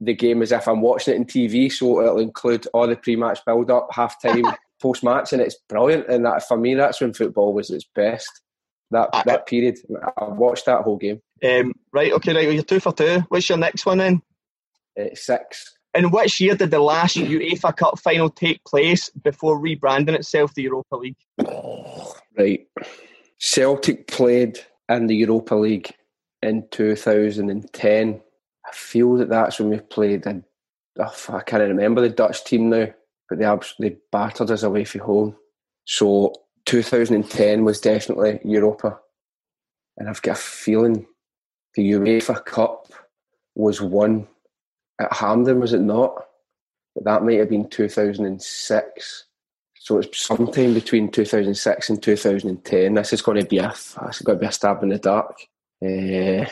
the 0.00 0.14
game 0.14 0.42
as 0.42 0.52
if 0.52 0.68
I'm 0.68 0.80
watching 0.80 1.14
it 1.14 1.16
in 1.16 1.24
TV. 1.24 1.70
So 1.72 2.00
it'll 2.00 2.20
include 2.20 2.66
all 2.72 2.86
the 2.86 2.96
pre-match 2.96 3.40
build-up, 3.44 3.88
half-time, 3.92 4.44
post-match, 4.82 5.32
and 5.32 5.42
it's 5.42 5.56
brilliant. 5.68 6.08
And 6.08 6.24
that 6.24 6.46
for 6.46 6.56
me, 6.56 6.74
that's 6.74 7.00
when 7.00 7.12
football 7.12 7.52
was 7.52 7.70
its 7.70 7.86
best. 7.94 8.42
That 8.90 9.10
uh, 9.12 9.22
that 9.26 9.46
period, 9.46 9.78
I 10.16 10.24
watched 10.24 10.64
that 10.66 10.82
whole 10.82 10.96
game. 10.96 11.20
Um, 11.44 11.74
right, 11.92 12.12
okay, 12.12 12.34
right. 12.34 12.46
Well, 12.46 12.54
you're 12.54 12.62
two 12.62 12.80
for 12.80 12.92
two. 12.92 13.20
What's 13.28 13.48
your 13.48 13.58
next 13.58 13.84
one 13.84 13.98
then? 13.98 14.22
Uh, 14.98 15.14
six. 15.14 15.74
In 15.94 16.10
which 16.10 16.40
year 16.40 16.54
did 16.54 16.70
the 16.70 16.80
last 16.80 17.16
UEFA 17.16 17.76
Cup 17.76 17.98
final 17.98 18.30
take 18.30 18.64
place 18.64 19.10
before 19.10 19.60
rebranding 19.60 20.14
itself 20.14 20.54
the 20.54 20.62
Europa 20.62 20.96
League? 20.96 21.16
Oh, 21.46 22.14
right. 22.38 22.66
Celtic 23.38 24.06
played 24.06 24.58
in 24.88 25.06
the 25.06 25.16
Europa 25.16 25.54
League 25.54 25.92
in 26.42 26.66
2010 26.70 28.20
I 28.68 28.74
feel 28.74 29.16
that 29.16 29.28
that's 29.28 29.58
when 29.58 29.70
we 29.70 29.78
played. 29.78 30.26
Oh, 30.26 31.14
I 31.28 31.40
can't 31.40 31.62
remember 31.62 32.00
the 32.00 32.08
Dutch 32.08 32.44
team 32.44 32.70
now, 32.70 32.88
but 33.28 33.38
they 33.38 33.44
absolutely 33.44 33.98
battered 34.10 34.50
us 34.50 34.62
away 34.62 34.84
from 34.84 35.00
home. 35.02 35.36
So 35.84 36.34
2010 36.66 37.64
was 37.64 37.80
definitely 37.80 38.40
Europa, 38.44 38.98
and 39.96 40.08
I've 40.08 40.22
got 40.22 40.38
a 40.38 40.40
feeling 40.40 41.06
the 41.74 41.92
UEFA 41.92 42.44
Cup 42.44 42.92
was 43.54 43.80
won 43.80 44.26
at 44.98 45.12
Hampden, 45.12 45.60
was 45.60 45.72
it 45.72 45.80
not? 45.80 46.24
But 46.94 47.04
that 47.04 47.24
might 47.24 47.38
have 47.38 47.50
been 47.50 47.68
2006. 47.68 49.24
So 49.80 49.98
it's 49.98 50.20
sometime 50.20 50.74
between 50.74 51.10
2006 51.10 51.90
and 51.90 52.02
2010. 52.02 52.94
This 52.94 53.12
is 53.12 53.22
going 53.22 53.40
to 53.40 53.46
be 53.46 53.58
a, 53.58 53.68
it's 53.68 54.22
going 54.22 54.38
to 54.38 54.40
be 54.40 54.46
a 54.46 54.52
stab 54.52 54.82
in 54.82 54.88
the 54.90 54.98
dark. 54.98 55.36
Uh, 55.80 56.44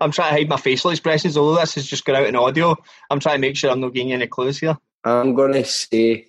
I'm 0.00 0.10
trying 0.10 0.30
to 0.30 0.36
hide 0.36 0.48
my 0.48 0.56
facial 0.56 0.90
expressions, 0.90 1.36
although 1.36 1.60
this 1.60 1.76
is 1.76 1.86
just 1.86 2.04
going 2.04 2.18
out 2.18 2.26
in 2.26 2.36
audio. 2.36 2.76
I'm 3.10 3.20
trying 3.20 3.36
to 3.36 3.40
make 3.40 3.56
sure 3.56 3.70
I'm 3.70 3.80
not 3.80 3.94
getting 3.94 4.12
any 4.12 4.26
clues 4.26 4.58
here. 4.58 4.76
I'm 5.04 5.34
going 5.34 5.52
to 5.52 5.64
say 5.64 6.26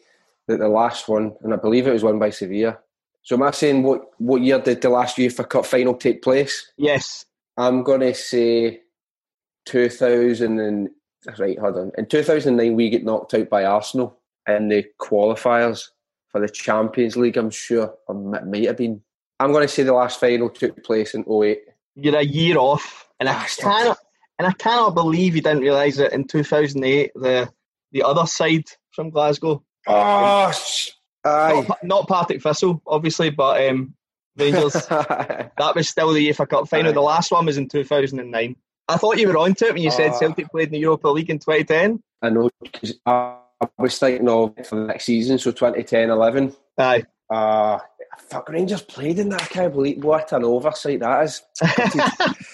that 0.47 0.59
the 0.59 0.67
last 0.67 1.07
one, 1.07 1.33
and 1.41 1.53
I 1.53 1.57
believe 1.57 1.87
it 1.87 1.93
was 1.93 2.03
won 2.03 2.19
by 2.19 2.29
Sevilla. 2.29 2.77
So 3.23 3.35
am 3.35 3.43
I 3.43 3.51
saying 3.51 3.83
what, 3.83 4.11
what 4.19 4.41
year 4.41 4.59
did 4.59 4.81
the 4.81 4.89
last 4.89 5.17
UEFA 5.17 5.49
Cup 5.49 5.65
final 5.65 5.93
take 5.93 6.21
place? 6.21 6.71
Yes. 6.77 7.25
I'm 7.57 7.83
going 7.83 8.01
to 8.01 8.13
say 8.13 8.81
2000 9.65 10.59
and, 10.59 10.89
right, 11.37 11.59
hold 11.59 11.77
on. 11.77 11.91
In 11.97 12.05
2009, 12.05 12.75
we 12.75 12.89
get 12.89 13.03
knocked 13.03 13.33
out 13.33 13.49
by 13.49 13.65
Arsenal 13.65 14.17
in 14.47 14.69
the 14.69 14.85
qualifiers 15.01 15.89
for 16.29 16.39
the 16.39 16.47
Champions 16.47 17.17
League, 17.17 17.35
I'm 17.35 17.49
sure. 17.49 17.93
Or 18.07 18.35
it 18.35 18.45
might 18.45 18.65
have 18.65 18.77
been. 18.77 19.01
I'm 19.39 19.51
going 19.51 19.67
to 19.67 19.73
say 19.73 19.83
the 19.83 19.93
last 19.93 20.19
final 20.19 20.49
took 20.49 20.83
place 20.83 21.13
in 21.13 21.25
08. 21.29 21.59
You're 21.99 22.17
a 22.17 22.23
year 22.23 22.57
off, 22.57 23.07
and 23.19 23.27
I 23.27 23.43
cannot, 23.45 23.97
and 24.37 24.47
I 24.47 24.51
cannot 24.51 24.93
believe 24.95 25.35
you 25.35 25.41
didn't 25.41 25.61
realise 25.61 25.97
it 25.97 26.13
in 26.13 26.25
2008 26.25 27.11
the 27.15 27.49
the 27.91 28.03
other 28.03 28.25
side 28.27 28.65
from 28.91 29.09
Glasgow, 29.09 29.63
Oh, 31.25 31.65
not, 31.67 31.83
not 31.83 32.07
Partick 32.07 32.41
Thistle, 32.41 32.81
obviously, 32.87 33.29
but 33.29 33.67
um, 33.67 33.93
Rangers. 34.37 34.73
that 34.87 35.73
was 35.75 35.89
still 35.89 36.13
the 36.13 36.29
UEFA 36.29 36.47
Cup 36.47 36.69
final. 36.69 36.91
Aye. 36.91 36.93
The 36.93 37.01
last 37.01 37.31
one 37.31 37.45
was 37.45 37.57
in 37.57 37.67
2009. 37.67 38.55
I 38.89 38.97
thought 38.97 39.17
you 39.17 39.27
were 39.27 39.37
on 39.37 39.53
to 39.55 39.65
it 39.65 39.73
when 39.73 39.83
you 39.83 39.91
said 39.91 40.11
Ah. 40.11 40.19
Celtic 40.19 40.49
played 40.49 40.67
in 40.67 40.73
the 40.73 40.79
Europa 40.79 41.09
League 41.09 41.29
in 41.29 41.39
2010. 41.39 42.01
I 42.21 42.29
know, 42.29 42.49
I 43.05 43.37
was 43.77 43.99
thinking 43.99 44.29
of 44.29 44.53
for 44.65 44.75
the 44.75 44.85
next 44.85 45.05
season, 45.05 45.37
so 45.37 45.51
2010 45.51 46.09
11. 46.09 46.55
Aye. 46.77 47.03
Uh, 47.29 47.79
fuck, 48.17 48.49
Rangers 48.49 48.81
played 48.81 49.19
in 49.19 49.29
that. 49.29 49.41
I 49.43 49.45
can't 49.45 49.73
believe 49.73 50.03
what 50.03 50.31
an 50.33 50.43
oversight 50.45 50.99
that 51.01 51.23
is. 51.25 51.41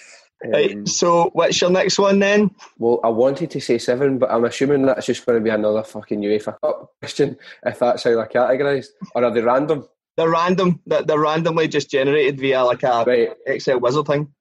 Right, 0.46 0.74
Um, 0.76 0.86
so 0.86 1.30
what's 1.32 1.62
your 1.62 1.70
next 1.70 1.98
one 1.98 2.20
then? 2.20 2.52
well, 2.78 3.00
I 3.02 3.08
wanted 3.08 3.50
to 3.52 3.62
say 3.62 3.78
seven, 3.78 4.18
but 4.18 4.30
I'm 4.30 4.44
assuming 4.44 4.86
that's 4.86 5.06
just 5.06 5.26
going 5.26 5.38
to 5.38 5.42
be 5.44 5.50
another 5.50 5.84
fucking 5.84 6.20
UEFA 6.20 6.60
Cup 6.60 6.92
question, 7.00 7.38
if 7.66 7.80
that's 7.80 8.04
how 8.04 8.10
they're 8.10 8.26
categorised. 8.26 8.88
Or 9.16 9.24
are 9.24 9.32
they 9.32 9.40
random? 9.40 9.88
They're 10.18 10.30
random. 10.30 10.82
They're, 10.86 11.04
they're 11.04 11.18
randomly 11.18 11.70
just 11.70 11.90
generated 11.90 12.42
via 12.42 12.66
like 12.66 12.84
a 12.84 13.06
Right, 13.08 13.32
Excel 13.48 13.80
wizard 13.80 14.06
thing. 14.06 14.34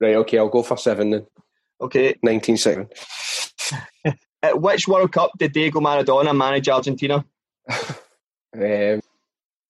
right, 0.00 0.14
okay, 0.14 0.38
I'll 0.38 0.48
go 0.48 0.62
for 0.62 0.76
seven 0.76 1.10
then. 1.10 1.26
Okay. 1.80 2.14
19-7. 2.24 2.88
At 4.44 4.60
which 4.60 4.86
World 4.86 5.10
Cup 5.10 5.32
did 5.38 5.52
Diego 5.54 5.80
Maradona 5.80 6.36
manage 6.36 6.68
Argentina? 6.68 7.24
Um, 8.54 9.00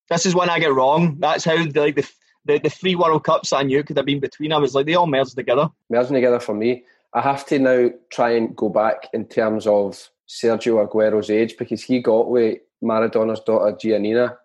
This 0.09 0.25
is 0.25 0.35
when 0.35 0.49
I 0.49 0.59
get 0.59 0.73
wrong. 0.73 1.17
That's 1.19 1.45
how 1.45 1.55
the, 1.65 1.79
like 1.79 1.95
the 1.95 2.09
the, 2.45 2.59
the 2.59 2.69
three 2.69 2.95
World 2.95 3.23
Cups 3.23 3.53
I 3.53 3.63
knew 3.63 3.83
could 3.83 3.97
have 3.97 4.05
been 4.05 4.19
between. 4.19 4.51
I 4.51 4.57
was 4.57 4.75
like 4.75 4.85
they 4.85 4.95
all 4.95 5.07
merged 5.07 5.35
together. 5.35 5.69
merging 5.89 6.15
together 6.15 6.39
for 6.39 6.53
me. 6.53 6.83
I 7.13 7.21
have 7.21 7.45
to 7.47 7.59
now 7.59 7.89
try 8.11 8.31
and 8.31 8.55
go 8.55 8.69
back 8.69 9.07
in 9.13 9.25
terms 9.25 9.67
of 9.67 10.09
Sergio 10.27 10.85
Aguero's 10.85 11.29
age 11.29 11.55
because 11.57 11.83
he 11.83 12.01
got 12.01 12.29
with 12.29 12.59
Maradona's 12.83 13.39
daughter 13.41 13.75
Giannina 13.75 14.35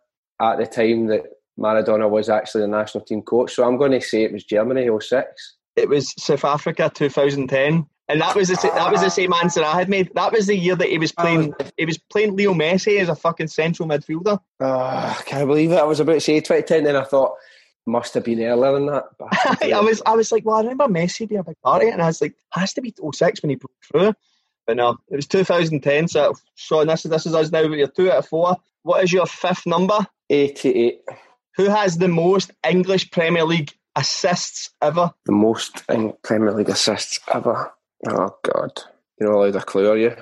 at 0.40 0.58
the 0.58 0.66
time 0.66 1.06
that 1.06 1.24
Maradona 1.58 2.08
was 2.08 2.28
actually 2.28 2.60
the 2.62 2.68
national 2.68 3.04
team 3.04 3.22
coach. 3.22 3.54
So 3.54 3.66
I'm 3.66 3.78
going 3.78 3.92
to 3.92 4.00
say 4.00 4.22
it 4.22 4.32
was 4.32 4.44
Germany 4.44 4.88
06. 5.00 5.56
It 5.76 5.88
was 5.88 6.12
South 6.18 6.44
Africa 6.44 6.90
2010, 6.94 7.86
and 8.08 8.20
that 8.20 8.34
was 8.34 8.48
the 8.48 8.54
that 8.74 8.90
was 8.90 9.00
the 9.02 9.10
same 9.10 9.32
answer 9.32 9.62
I 9.62 9.74
had 9.76 9.88
made. 9.88 10.10
That 10.14 10.32
was 10.32 10.46
the 10.46 10.56
year 10.56 10.76
that 10.76 10.88
he 10.88 10.98
was 10.98 11.12
playing. 11.12 11.54
He 11.76 11.84
was 11.84 11.98
playing 11.98 12.36
Leo 12.36 12.54
Messi 12.54 12.98
as 13.00 13.08
a 13.08 13.14
fucking 13.16 13.48
central 13.48 13.88
midfielder. 13.88 14.38
Ah, 14.60 15.18
I 15.18 15.22
can't 15.22 15.46
believe 15.46 15.72
it. 15.72 15.78
I 15.78 15.84
was 15.84 16.00
about 16.00 16.14
to 16.14 16.20
say 16.20 16.40
2010, 16.40 16.84
then 16.84 16.96
I 16.96 17.04
thought 17.04 17.34
must 17.86 18.14
have 18.14 18.24
been 18.24 18.42
earlier 18.42 18.72
than 18.72 18.86
that. 18.86 19.04
But 19.18 19.72
I 19.72 19.80
was 19.80 20.02
I 20.06 20.14
was 20.14 20.30
like, 20.32 20.44
well, 20.44 20.56
I 20.56 20.60
remember 20.60 20.84
Messi 20.86 21.28
being 21.28 21.40
a 21.40 21.44
big 21.44 21.60
part 21.62 21.82
of 21.82 21.88
it, 21.88 21.92
and 21.92 22.02
I 22.02 22.06
was 22.06 22.20
like, 22.20 22.34
has 22.52 22.72
to 22.74 22.80
be 22.80 22.94
06 23.14 23.42
when 23.42 23.50
he 23.50 23.56
broke 23.56 23.72
through. 23.90 24.14
But 24.66 24.76
no, 24.76 24.98
it 25.10 25.16
was 25.16 25.26
2010. 25.26 26.08
So, 26.08 26.34
Sean, 26.54 26.86
this 26.86 27.04
is 27.04 27.10
this 27.10 27.26
is 27.26 27.34
us 27.34 27.50
now. 27.50 27.60
You're 27.60 27.88
two 27.88 28.10
out 28.10 28.18
of 28.18 28.26
four. 28.28 28.56
What 28.82 29.02
is 29.02 29.12
your 29.12 29.26
fifth 29.26 29.66
number? 29.66 30.06
88, 30.30 31.00
Who 31.56 31.64
has 31.70 31.96
the 31.96 32.08
most 32.08 32.52
English 32.68 33.10
Premier 33.10 33.44
League 33.44 33.72
assists 33.96 34.70
ever? 34.82 35.10
the 35.24 35.32
most 35.32 35.82
in 35.88 36.12
Premier 36.22 36.52
League 36.52 36.68
assists 36.68 37.18
ever. 37.32 37.72
Oh 38.06 38.36
God, 38.44 38.70
you're 39.18 39.30
not 39.30 39.38
allowed 39.38 39.56
a 39.56 39.60
clue, 39.60 39.90
are 39.90 39.96
you? 39.96 40.14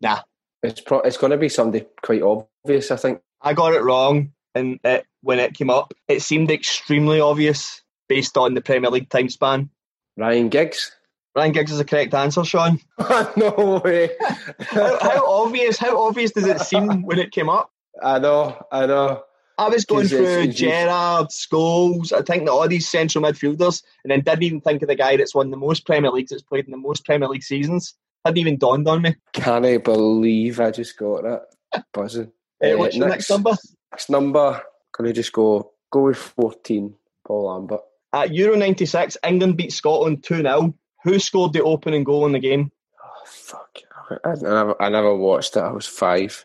Nah. 0.00 0.20
It's 0.62 0.80
pro- 0.80 1.00
it's 1.00 1.16
going 1.16 1.32
to 1.32 1.36
be 1.36 1.48
somebody 1.48 1.86
quite 2.02 2.22
obvious, 2.22 2.90
I 2.90 2.96
think. 2.96 3.20
I 3.40 3.52
got 3.52 3.74
it 3.74 3.82
wrong, 3.82 4.32
and 4.54 4.78
it, 4.84 5.06
when 5.22 5.38
it 5.40 5.54
came 5.54 5.70
up, 5.70 5.92
it 6.08 6.22
seemed 6.22 6.50
extremely 6.50 7.20
obvious 7.20 7.82
based 8.08 8.36
on 8.36 8.54
the 8.54 8.60
Premier 8.60 8.90
League 8.90 9.08
time 9.08 9.28
span. 9.28 9.70
Ryan 10.16 10.48
Giggs. 10.48 10.92
Ryan 11.34 11.52
Giggs 11.52 11.72
is 11.72 11.78
the 11.78 11.84
correct 11.84 12.14
answer, 12.14 12.44
Sean. 12.44 12.78
Oh, 12.98 13.32
no 13.36 13.80
way. 13.84 14.10
How, 14.60 14.98
how 15.00 15.42
obvious? 15.44 15.78
How 15.78 16.06
obvious 16.06 16.30
does 16.32 16.46
it 16.46 16.60
seem 16.60 17.02
when 17.02 17.18
it 17.18 17.32
came 17.32 17.48
up? 17.48 17.70
I 18.02 18.18
know, 18.18 18.64
I 18.70 18.86
know. 18.86 19.24
I 19.66 19.68
was 19.68 19.84
going 19.84 20.08
through 20.08 20.48
Gerrard, 20.48 21.28
Scholes, 21.28 22.12
I 22.12 22.22
think 22.22 22.48
all 22.48 22.66
these 22.68 22.88
central 22.88 23.24
midfielders, 23.24 23.82
and 24.04 24.10
then 24.10 24.20
didn't 24.20 24.42
even 24.42 24.60
think 24.60 24.82
of 24.82 24.88
the 24.88 24.94
guy 24.94 25.16
that's 25.16 25.34
won 25.34 25.50
the 25.50 25.56
most 25.56 25.86
Premier 25.86 26.10
Leagues, 26.10 26.30
that's 26.30 26.42
played 26.42 26.64
in 26.64 26.70
the 26.70 26.76
most 26.76 27.04
Premier 27.04 27.28
League 27.28 27.42
seasons. 27.42 27.94
Hadn't 28.24 28.38
even 28.38 28.56
dawned 28.58 28.86
on 28.88 29.02
me. 29.02 29.16
Can 29.32 29.64
I 29.64 29.78
believe 29.78 30.60
I 30.60 30.70
just 30.70 30.96
got 30.96 31.22
that? 31.24 31.84
Buzzing. 31.92 32.30
Uh, 32.62 32.68
Uh, 32.68 32.76
what's 32.78 32.96
your 32.96 33.08
next 33.08 33.28
number? 33.30 33.56
Next 33.90 34.10
number. 34.10 34.62
Can 34.92 35.06
I 35.06 35.12
just 35.12 35.32
go 35.32 35.72
go 35.90 36.02
with 36.02 36.16
fourteen? 36.18 36.94
Paul 37.26 37.46
Lambert. 37.46 37.80
At 38.12 38.34
Euro 38.34 38.56
96, 38.56 39.16
England 39.26 39.56
beat 39.56 39.72
Scotland 39.72 40.22
2 40.22 40.42
0. 40.42 40.74
Who 41.04 41.18
scored 41.18 41.52
the 41.54 41.62
opening 41.62 42.04
goal 42.04 42.26
in 42.26 42.32
the 42.32 42.38
game? 42.38 42.70
Oh 43.02 43.22
fuck! 43.24 43.78
I, 44.10 44.30
I 44.30 44.34
never, 44.34 44.82
I 44.82 44.88
never 44.90 45.16
watched 45.16 45.56
it. 45.56 45.60
I 45.60 45.72
was 45.72 45.86
five. 45.86 46.44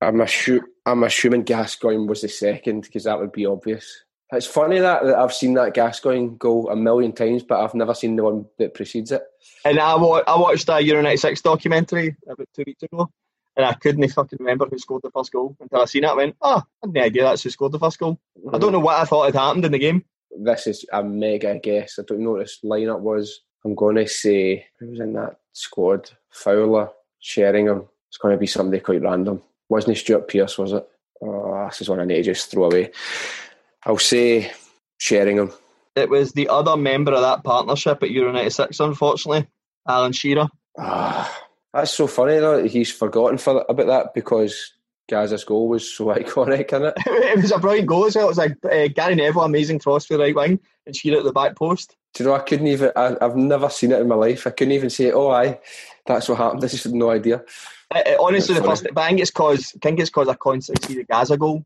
I'm 0.00 0.16
assu- 0.16 0.62
I'm 0.86 1.04
assuming 1.04 1.42
Gascoigne 1.42 2.06
was 2.06 2.22
the 2.22 2.28
second 2.28 2.82
because 2.82 3.04
that 3.04 3.18
would 3.18 3.32
be 3.32 3.46
obvious. 3.46 4.04
It's 4.30 4.46
funny 4.46 4.78
that, 4.78 5.04
that 5.04 5.18
I've 5.18 5.32
seen 5.32 5.54
that 5.54 5.72
Gascoigne 5.74 6.36
go 6.38 6.68
a 6.68 6.76
million 6.76 7.12
times, 7.12 7.42
but 7.42 7.60
I've 7.60 7.74
never 7.74 7.94
seen 7.94 8.16
the 8.16 8.24
one 8.24 8.44
that 8.58 8.74
precedes 8.74 9.10
it. 9.10 9.22
And 9.64 9.78
I, 9.80 9.94
wa- 9.96 10.22
I 10.26 10.38
watched 10.38 10.68
a 10.68 10.80
Euro 10.82 11.02
96 11.02 11.40
documentary 11.40 12.14
about 12.28 12.46
two 12.54 12.64
weeks 12.66 12.82
ago, 12.82 13.08
and 13.56 13.64
I 13.64 13.72
couldn't 13.72 14.06
fucking 14.10 14.38
remember 14.38 14.66
who 14.66 14.78
scored 14.78 15.00
the 15.02 15.10
first 15.10 15.32
goal 15.32 15.56
until 15.60 15.80
I 15.80 15.86
seen 15.86 16.04
it. 16.04 16.08
I 16.10 16.14
went, 16.14 16.36
oh, 16.42 16.62
I 16.82 16.86
had 16.86 16.92
no 16.94 17.00
idea 17.02 17.22
that's 17.22 17.42
who 17.42 17.48
scored 17.50 17.72
the 17.72 17.78
first 17.78 17.98
goal. 17.98 18.20
I 18.52 18.58
don't 18.58 18.72
know 18.72 18.80
what 18.80 19.00
I 19.00 19.04
thought 19.06 19.24
had 19.26 19.34
happened 19.34 19.64
in 19.64 19.72
the 19.72 19.78
game. 19.78 20.04
This 20.38 20.66
is 20.66 20.84
a 20.92 21.02
mega 21.02 21.58
guess. 21.58 21.98
I 21.98 22.02
don't 22.06 22.20
know 22.20 22.32
what 22.32 22.40
this 22.40 22.58
lineup 22.62 23.00
was. 23.00 23.40
I'm 23.64 23.74
going 23.74 23.96
to 23.96 24.06
say 24.06 24.66
who 24.78 24.90
was 24.90 25.00
in 25.00 25.14
that 25.14 25.36
squad? 25.52 26.10
Fowler, 26.30 26.90
Sheringham. 27.18 27.88
It's 28.08 28.18
going 28.18 28.34
to 28.34 28.38
be 28.38 28.46
somebody 28.46 28.80
quite 28.80 29.02
random. 29.02 29.42
Wasn't 29.68 29.96
it 29.96 30.00
Stuart 30.00 30.28
Pearce? 30.28 30.58
Was 30.58 30.72
it? 30.72 30.88
Oh, 31.22 31.66
this 31.66 31.80
is 31.82 31.88
one 31.88 32.00
I 32.00 32.04
need 32.04 32.16
to 32.16 32.22
just 32.22 32.50
throw 32.50 32.64
away. 32.64 32.90
I'll 33.84 33.98
say 33.98 34.52
Sheringham. 34.98 35.52
It 35.96 36.08
was 36.08 36.32
the 36.32 36.48
other 36.48 36.76
member 36.76 37.12
of 37.12 37.22
that 37.22 37.42
partnership 37.42 38.02
at 38.02 38.10
Euro 38.10 38.32
96, 38.32 38.78
unfortunately, 38.78 39.48
Alan 39.86 40.12
Shearer. 40.12 40.48
Ah, 40.78 41.44
that's 41.72 41.92
so 41.92 42.06
funny 42.06 42.38
though. 42.38 42.62
that 42.62 42.70
He's 42.70 42.92
forgotten 42.92 43.36
for 43.36 43.64
about 43.68 43.86
that 43.88 44.14
because 44.14 44.74
Gaza's 45.10 45.44
goal 45.44 45.68
was 45.68 45.92
so 45.92 46.06
iconic, 46.14 46.72
isn't 46.72 46.84
it? 46.84 46.94
it 47.06 47.42
was 47.42 47.50
a 47.50 47.58
brilliant 47.58 47.88
goal 47.88 48.06
as 48.06 48.14
well. 48.14 48.26
It 48.26 48.28
was 48.28 48.38
like 48.38 48.56
uh, 48.64 48.88
Gary 48.88 49.16
Neville, 49.16 49.42
amazing 49.42 49.80
cross 49.80 50.06
for 50.06 50.16
the 50.16 50.22
right 50.22 50.34
wing, 50.34 50.60
and 50.86 50.94
Shearer 50.94 51.18
at 51.18 51.24
the 51.24 51.32
back 51.32 51.56
post. 51.56 51.96
Do 52.14 52.22
you 52.22 52.30
know? 52.30 52.36
I 52.36 52.40
couldn't 52.40 52.68
even. 52.68 52.92
I, 52.94 53.16
I've 53.20 53.36
never 53.36 53.68
seen 53.68 53.92
it 53.92 54.00
in 54.00 54.08
my 54.08 54.14
life. 54.14 54.46
I 54.46 54.50
couldn't 54.50 54.72
even 54.72 54.90
say, 54.90 55.10
"Oh, 55.10 55.30
aye, 55.30 55.58
that's 56.06 56.28
what 56.28 56.38
happened." 56.38 56.64
I 56.64 56.68
just 56.68 56.84
had 56.84 56.94
no 56.94 57.10
idea. 57.10 57.42
Uh, 57.90 58.02
honestly, 58.20 58.54
the 58.54 58.60
That's 58.60 58.82
first, 58.82 58.94
but 58.94 59.02
I 59.02 59.08
think 59.08 59.20
it's 59.20 59.30
cause, 59.30 59.72
I 59.74 59.78
think 59.80 60.00
it's 60.00 60.10
cause 60.10 60.28
I 60.28 60.34
constantly 60.34 60.86
see 60.86 61.00
the 61.00 61.04
Gaza 61.04 61.36
goal. 61.36 61.64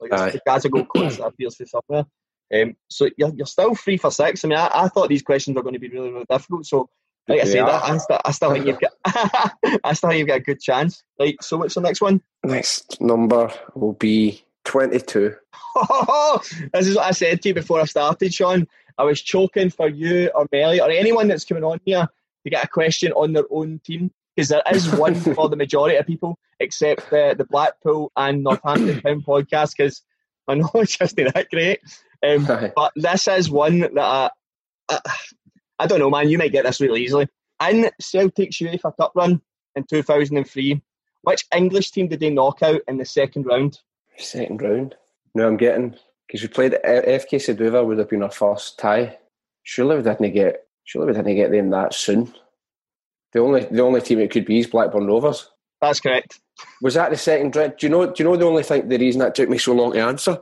Like 0.00 0.12
Aye. 0.12 0.30
the 0.30 0.40
Gaza 0.46 0.68
goal 0.68 0.86
constantly 0.86 1.28
appears 1.28 1.56
to 1.56 1.66
somewhere. 1.66 2.06
Um, 2.54 2.76
so 2.88 3.10
you're, 3.16 3.34
you're 3.34 3.46
still 3.46 3.74
three 3.74 3.98
for 3.98 4.10
six. 4.10 4.44
I 4.44 4.48
mean, 4.48 4.58
I, 4.58 4.70
I 4.72 4.88
thought 4.88 5.08
these 5.08 5.22
questions 5.22 5.54
were 5.54 5.62
going 5.62 5.74
to 5.74 5.80
be 5.80 5.88
really, 5.88 6.10
really 6.10 6.26
difficult. 6.30 6.66
So, 6.66 6.88
like 7.26 7.42
I 7.42 7.44
said. 7.44 7.60
I, 7.60 7.94
I, 7.94 7.96
still, 7.98 8.20
I 8.24 8.30
still 8.30 8.52
think 8.52 8.66
you've 8.66 8.80
got, 8.80 8.92
I 9.84 9.92
still 9.92 10.08
think 10.08 10.20
you've 10.20 10.28
got 10.28 10.38
a 10.38 10.42
good 10.42 10.60
chance. 10.60 11.02
Right. 11.20 11.36
So, 11.42 11.58
what's 11.58 11.74
the 11.74 11.82
next 11.82 12.00
one? 12.00 12.22
Next 12.44 13.00
number 13.00 13.52
will 13.74 13.92
be 13.92 14.42
twenty-two. 14.64 15.34
this 16.72 16.86
is 16.86 16.96
what 16.96 17.06
I 17.06 17.10
said 17.10 17.42
to 17.42 17.48
you 17.48 17.54
before 17.54 17.80
I 17.80 17.84
started, 17.84 18.32
Sean. 18.32 18.66
I 18.96 19.04
was 19.04 19.20
choking 19.20 19.70
for 19.70 19.88
you 19.88 20.30
or 20.34 20.48
Melly 20.50 20.80
or 20.80 20.90
anyone 20.90 21.28
that's 21.28 21.44
coming 21.44 21.64
on 21.64 21.80
here 21.84 22.08
to 22.44 22.50
get 22.50 22.64
a 22.64 22.68
question 22.68 23.12
on 23.12 23.32
their 23.32 23.44
own 23.50 23.80
team 23.84 24.10
because 24.38 24.50
there 24.50 24.62
is 24.72 24.88
one 24.94 25.14
for 25.34 25.48
the 25.48 25.56
majority 25.56 25.96
of 25.96 26.06
people, 26.06 26.38
except 26.60 27.10
the, 27.10 27.34
the 27.36 27.44
Blackpool 27.44 28.12
and 28.16 28.44
Northampton 28.44 29.00
Town 29.02 29.20
podcast 29.20 29.72
because 29.76 30.02
I 30.46 30.54
know 30.54 30.70
it's 30.74 30.96
just 30.96 31.18
not 31.18 31.34
that 31.34 31.50
great. 31.50 31.80
Um, 32.24 32.46
but 32.46 32.92
this 32.94 33.26
is 33.26 33.50
one 33.50 33.80
that 33.80 33.98
I, 33.98 34.30
I, 34.88 35.00
I 35.80 35.86
don't 35.88 35.98
know, 35.98 36.08
man. 36.08 36.28
You 36.28 36.38
might 36.38 36.52
get 36.52 36.64
this 36.64 36.80
really 36.80 37.02
easily. 37.02 37.26
In 37.68 37.90
Celtic's 38.00 38.58
UEFA 38.58 38.96
Cup 38.96 39.10
run 39.16 39.40
in 39.74 39.82
2003, 39.82 40.82
Which 41.22 41.44
English 41.52 41.90
team 41.90 42.06
did 42.06 42.20
they 42.20 42.30
knock 42.30 42.62
out 42.62 42.82
in 42.86 42.98
the 42.98 43.04
second 43.04 43.44
round? 43.44 43.80
Second 44.18 44.62
round. 44.62 44.94
No, 45.34 45.48
I'm 45.48 45.56
getting 45.56 45.96
because 46.28 46.42
we 46.42 46.48
played 46.48 46.78
FK 46.84 47.40
Suduva 47.40 47.84
would 47.84 47.98
have 47.98 48.08
been 48.08 48.22
our 48.22 48.30
first 48.30 48.78
tie. 48.78 49.18
Surely 49.64 49.96
we 49.96 50.02
didn't 50.02 50.32
get. 50.32 50.64
Surely 50.84 51.08
we 51.08 51.14
didn't 51.14 51.34
get 51.34 51.50
them 51.50 51.70
that 51.70 51.92
soon. 51.92 52.32
The 53.32 53.40
only 53.40 53.64
the 53.64 53.82
only 53.82 54.00
team 54.00 54.20
it 54.20 54.30
could 54.30 54.46
be 54.46 54.60
is 54.60 54.66
Blackburn 54.66 55.06
Rovers. 55.06 55.48
That's 55.80 56.00
correct. 56.00 56.40
Was 56.82 56.94
that 56.94 57.10
the 57.10 57.16
second 57.16 57.54
round? 57.54 57.74
Do 57.78 57.86
you 57.86 57.90
know? 57.90 58.06
Do 58.06 58.14
you 58.22 58.28
know 58.28 58.36
the 58.36 58.46
only 58.46 58.62
thing? 58.62 58.88
The 58.88 58.98
reason 58.98 59.20
that 59.20 59.34
took 59.34 59.48
me 59.48 59.58
so 59.58 59.74
long 59.74 59.92
to 59.92 60.00
answer. 60.00 60.38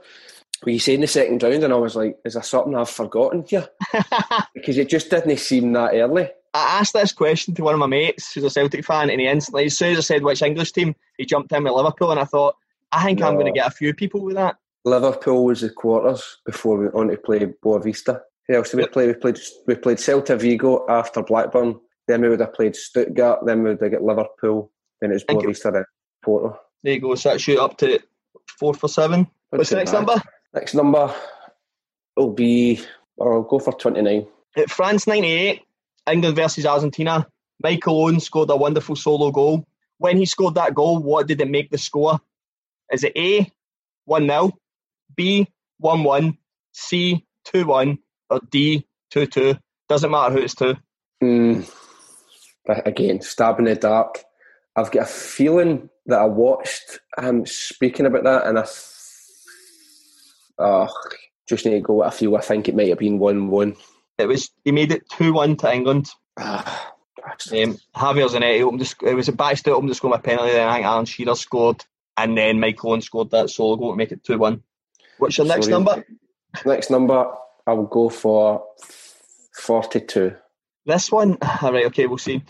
Were 0.64 0.72
you 0.72 0.78
saying 0.78 1.02
the 1.02 1.06
second 1.06 1.42
round, 1.42 1.64
and 1.64 1.72
I 1.72 1.76
was 1.76 1.96
like, 1.96 2.16
"Is 2.24 2.34
there 2.34 2.42
something 2.42 2.74
I've 2.74 2.88
forgotten 2.88 3.44
here?" 3.46 3.68
because 4.54 4.78
it 4.78 4.88
just 4.88 5.10
didn't 5.10 5.38
seem 5.38 5.72
that 5.74 5.94
early. 5.94 6.30
I 6.54 6.78
asked 6.80 6.94
this 6.94 7.12
question 7.12 7.54
to 7.54 7.62
one 7.62 7.74
of 7.74 7.80
my 7.80 7.86
mates 7.86 8.32
who's 8.32 8.44
a 8.44 8.50
Celtic 8.50 8.84
fan, 8.84 9.10
and 9.10 9.20
he 9.20 9.26
instantly, 9.26 9.66
as 9.66 9.76
soon 9.76 9.92
as 9.92 9.98
I 9.98 10.00
said 10.00 10.22
which 10.22 10.40
English 10.40 10.72
team, 10.72 10.94
he 11.18 11.26
jumped 11.26 11.52
in 11.52 11.64
with 11.64 11.74
Liverpool, 11.74 12.10
and 12.10 12.20
I 12.20 12.24
thought, 12.24 12.56
I 12.92 13.04
think 13.04 13.18
no. 13.18 13.28
I'm 13.28 13.34
going 13.34 13.46
to 13.46 13.52
get 13.52 13.66
a 13.66 13.70
few 13.70 13.92
people 13.92 14.22
with 14.22 14.36
that. 14.36 14.56
Liverpool 14.86 15.44
was 15.44 15.60
the 15.60 15.68
quarters 15.68 16.38
before 16.46 16.78
we 16.78 16.84
went 16.84 16.94
on 16.94 17.08
to 17.08 17.16
play 17.18 17.40
Boavista. 17.40 18.20
Who 18.48 18.54
else 18.54 18.70
did 18.70 18.78
we 18.78 18.86
play? 18.86 19.06
We 19.08 19.14
played 19.14 19.38
we 19.66 19.74
played 19.74 19.98
Celta 19.98 20.38
Vigo 20.38 20.86
after 20.88 21.22
Blackburn. 21.22 21.78
Then 22.08 22.22
we 22.22 22.28
would 22.28 22.40
have 22.40 22.54
played 22.54 22.76
Stuttgart. 22.76 23.40
Then 23.44 23.62
we 23.62 23.70
would 23.70 23.80
have 23.80 23.92
got 23.92 24.02
Liverpool. 24.02 24.70
Then 25.00 25.12
it's 25.12 25.24
was 25.28 25.42
Boavista 25.42 25.84
Porto. 26.24 26.58
There 26.82 26.94
you 26.94 27.00
go. 27.00 27.14
So 27.14 27.30
that 27.30 27.40
shoot 27.40 27.58
up 27.58 27.76
to 27.78 28.00
four 28.58 28.74
for 28.74 28.88
seven. 28.88 29.26
What's 29.50 29.70
the 29.70 29.76
next 29.76 29.92
bad. 29.92 30.06
number? 30.06 30.22
Next 30.54 30.74
number 30.74 31.14
will 32.16 32.32
be. 32.32 32.80
I'll 33.20 33.42
go 33.42 33.58
for 33.58 33.72
twenty 33.72 34.02
nine. 34.02 34.26
At 34.56 34.70
France 34.70 35.06
ninety 35.06 35.32
eight, 35.32 35.62
England 36.10 36.36
versus 36.36 36.66
Argentina. 36.66 37.26
Michael 37.62 38.02
Owen 38.02 38.20
scored 38.20 38.50
a 38.50 38.56
wonderful 38.56 38.96
solo 38.96 39.30
goal. 39.30 39.66
When 39.98 40.18
he 40.18 40.26
scored 40.26 40.56
that 40.56 40.74
goal, 40.74 40.98
what 40.98 41.26
did 41.26 41.40
it 41.40 41.48
make 41.48 41.70
the 41.70 41.78
score? 41.78 42.20
Is 42.92 43.02
it 43.02 43.12
A, 43.16 43.50
1 44.04 44.26
0, 44.26 44.52
B, 45.16 45.48
1 45.78 46.04
1, 46.04 46.38
C, 46.72 47.24
2 47.46 47.66
1, 47.66 47.98
or 48.30 48.40
D, 48.50 48.86
2 49.10 49.26
2? 49.26 49.56
Doesn't 49.88 50.10
matter 50.10 50.34
who 50.34 50.40
it's 50.40 50.54
to. 50.56 50.78
Mm, 51.22 51.68
again, 52.68 53.20
stab 53.20 53.58
in 53.58 53.64
the 53.66 53.74
dark. 53.74 54.24
I've 54.74 54.90
got 54.90 55.04
a 55.04 55.06
feeling 55.06 55.88
that 56.06 56.20
I 56.20 56.26
watched 56.26 57.00
him 57.18 57.46
speaking 57.46 58.06
about 58.06 58.24
that, 58.24 58.46
and 58.46 58.58
I 58.58 58.66
oh, 60.58 60.88
just 61.48 61.64
need 61.64 61.72
to 61.72 61.80
go. 61.80 62.02
I 62.02 62.10
feel 62.10 62.36
I 62.36 62.40
think 62.40 62.68
it 62.68 62.76
might 62.76 62.88
have 62.88 62.98
been 62.98 63.18
one 63.18 63.48
one. 63.48 63.76
It 64.18 64.26
was 64.26 64.50
he 64.64 64.72
made 64.72 64.92
it 64.92 65.08
two 65.08 65.32
one 65.32 65.56
to 65.56 65.72
England. 65.72 66.08
Ah, 66.38 66.94
um, 67.26 67.78
Javier 67.94 68.28
Zanetti 68.28 68.62
opened 68.62 68.80
the, 68.80 68.94
it 69.10 69.14
was 69.14 69.28
a 69.28 69.32
Baxter 69.32 69.72
opened 69.72 69.90
the 69.90 69.94
score 69.94 70.10
my 70.10 70.18
penalty. 70.18 70.52
Then 70.52 70.68
I 70.68 70.74
think 70.74 70.86
Alan 70.86 71.06
Shearer 71.06 71.34
scored, 71.34 71.84
and 72.16 72.36
then 72.36 72.60
Michael 72.60 72.90
Owen 72.90 73.00
scored 73.00 73.30
that 73.30 73.50
solo 73.50 73.76
goal 73.76 73.92
to 73.92 73.96
make 73.96 74.12
it 74.12 74.24
two 74.24 74.38
one. 74.38 74.62
What's 75.18 75.38
your 75.38 75.46
next 75.46 75.66
Sorry. 75.66 75.72
number? 75.72 76.06
Next 76.64 76.90
number, 76.90 77.26
I 77.66 77.72
will 77.72 77.86
go 77.86 78.08
for 78.08 78.64
forty 79.52 80.00
two. 80.00 80.36
This 80.86 81.12
one, 81.12 81.36
all 81.62 81.72
right, 81.72 81.86
okay, 81.86 82.06
we'll 82.06 82.18
see. 82.18 82.42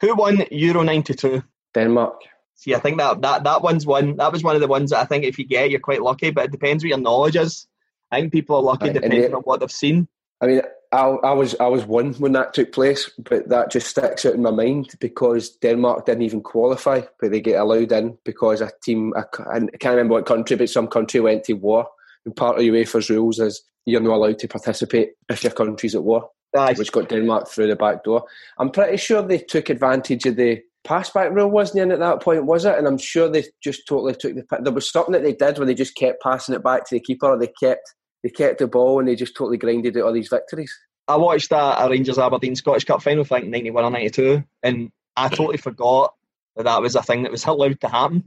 Who 0.00 0.14
won 0.14 0.44
Euro 0.50 0.82
ninety 0.82 1.14
two? 1.14 1.42
Denmark. 1.74 2.20
See, 2.54 2.74
I 2.74 2.78
think 2.78 2.98
that, 2.98 3.20
that 3.22 3.44
that 3.44 3.62
one's 3.62 3.86
one. 3.86 4.16
That 4.16 4.32
was 4.32 4.42
one 4.42 4.54
of 4.54 4.60
the 4.60 4.68
ones 4.68 4.90
that 4.90 5.00
I 5.00 5.04
think 5.04 5.24
if 5.24 5.38
you 5.38 5.46
get, 5.46 5.70
you're 5.70 5.80
quite 5.80 6.02
lucky. 6.02 6.30
But 6.30 6.44
it 6.44 6.52
depends 6.52 6.82
what 6.84 6.88
your 6.88 6.98
knowledge 6.98 7.36
is. 7.36 7.66
I 8.10 8.20
think 8.20 8.32
people 8.32 8.56
are 8.56 8.62
lucky 8.62 8.86
right, 8.86 8.94
depending 8.94 9.34
on 9.34 9.42
what 9.42 9.60
they've 9.60 9.70
seen. 9.70 10.08
I 10.42 10.46
mean, 10.46 10.62
I, 10.92 11.02
I 11.02 11.32
was 11.32 11.54
I 11.60 11.68
was 11.68 11.84
one 11.84 12.14
when 12.14 12.32
that 12.32 12.54
took 12.54 12.72
place, 12.72 13.10
but 13.18 13.48
that 13.48 13.70
just 13.70 13.88
sticks 13.88 14.26
out 14.26 14.34
in 14.34 14.42
my 14.42 14.50
mind 14.50 14.94
because 15.00 15.50
Denmark 15.56 16.06
didn't 16.06 16.22
even 16.22 16.42
qualify, 16.42 17.02
but 17.20 17.30
they 17.30 17.40
get 17.40 17.60
allowed 17.60 17.92
in 17.92 18.18
because 18.24 18.60
a 18.60 18.70
team 18.82 19.14
I 19.16 19.22
can't 19.32 19.70
remember 19.84 20.14
what 20.14 20.26
country, 20.26 20.56
but 20.56 20.68
some 20.68 20.88
country 20.88 21.20
went 21.20 21.44
to 21.44 21.52
war. 21.54 21.88
And 22.24 22.36
part 22.36 22.58
of 22.58 22.62
UEFA's 22.62 23.10
rules 23.10 23.38
is 23.38 23.62
you're 23.86 24.00
not 24.00 24.14
allowed 24.14 24.38
to 24.40 24.48
participate 24.48 25.10
if 25.28 25.42
your 25.42 25.52
country's 25.52 25.94
at 25.94 26.04
war, 26.04 26.28
nice. 26.54 26.78
which 26.78 26.92
got 26.92 27.08
Denmark 27.08 27.48
through 27.48 27.68
the 27.68 27.76
back 27.76 28.04
door. 28.04 28.24
I'm 28.58 28.70
pretty 28.70 28.96
sure 28.98 29.22
they 29.22 29.38
took 29.38 29.70
advantage 29.70 30.26
of 30.26 30.36
the 30.36 30.60
passback 30.86 31.34
rule 31.34 31.50
wasn't 31.50 31.82
in 31.82 31.92
at 31.92 31.98
that 32.00 32.22
point, 32.22 32.46
was 32.46 32.64
it? 32.64 32.76
And 32.76 32.86
I'm 32.86 32.98
sure 32.98 33.28
they 33.28 33.44
just 33.62 33.86
totally 33.86 34.14
took 34.14 34.34
the. 34.34 34.44
There 34.60 34.72
was 34.72 34.90
something 34.90 35.12
that 35.12 35.22
they 35.22 35.34
did 35.34 35.58
where 35.58 35.66
they 35.66 35.74
just 35.74 35.96
kept 35.96 36.22
passing 36.22 36.54
it 36.54 36.62
back 36.62 36.86
to 36.86 36.94
the 36.94 37.00
keeper, 37.00 37.26
or 37.26 37.38
they 37.38 37.52
kept 37.60 37.94
they 38.22 38.30
kept 38.30 38.58
the 38.58 38.66
ball 38.66 38.98
and 38.98 39.08
they 39.08 39.16
just 39.16 39.36
totally 39.36 39.56
grinded 39.56 39.96
out 39.96 40.04
all 40.04 40.12
these 40.12 40.28
victories. 40.28 40.74
I 41.08 41.16
watched 41.16 41.50
a, 41.52 41.84
a 41.84 41.88
Rangers 41.88 42.18
Aberdeen 42.18 42.54
Scottish 42.54 42.84
Cup 42.84 43.02
final, 43.02 43.24
I 43.24 43.40
think 43.40 43.48
91 43.48 43.84
or 43.84 43.90
92, 43.90 44.44
and 44.62 44.90
I 45.16 45.28
totally 45.28 45.56
forgot 45.56 46.14
that 46.56 46.64
that 46.64 46.82
was 46.82 46.94
a 46.94 47.02
thing 47.02 47.22
that 47.22 47.32
was 47.32 47.44
allowed 47.44 47.80
to 47.80 47.88
happen. 47.88 48.24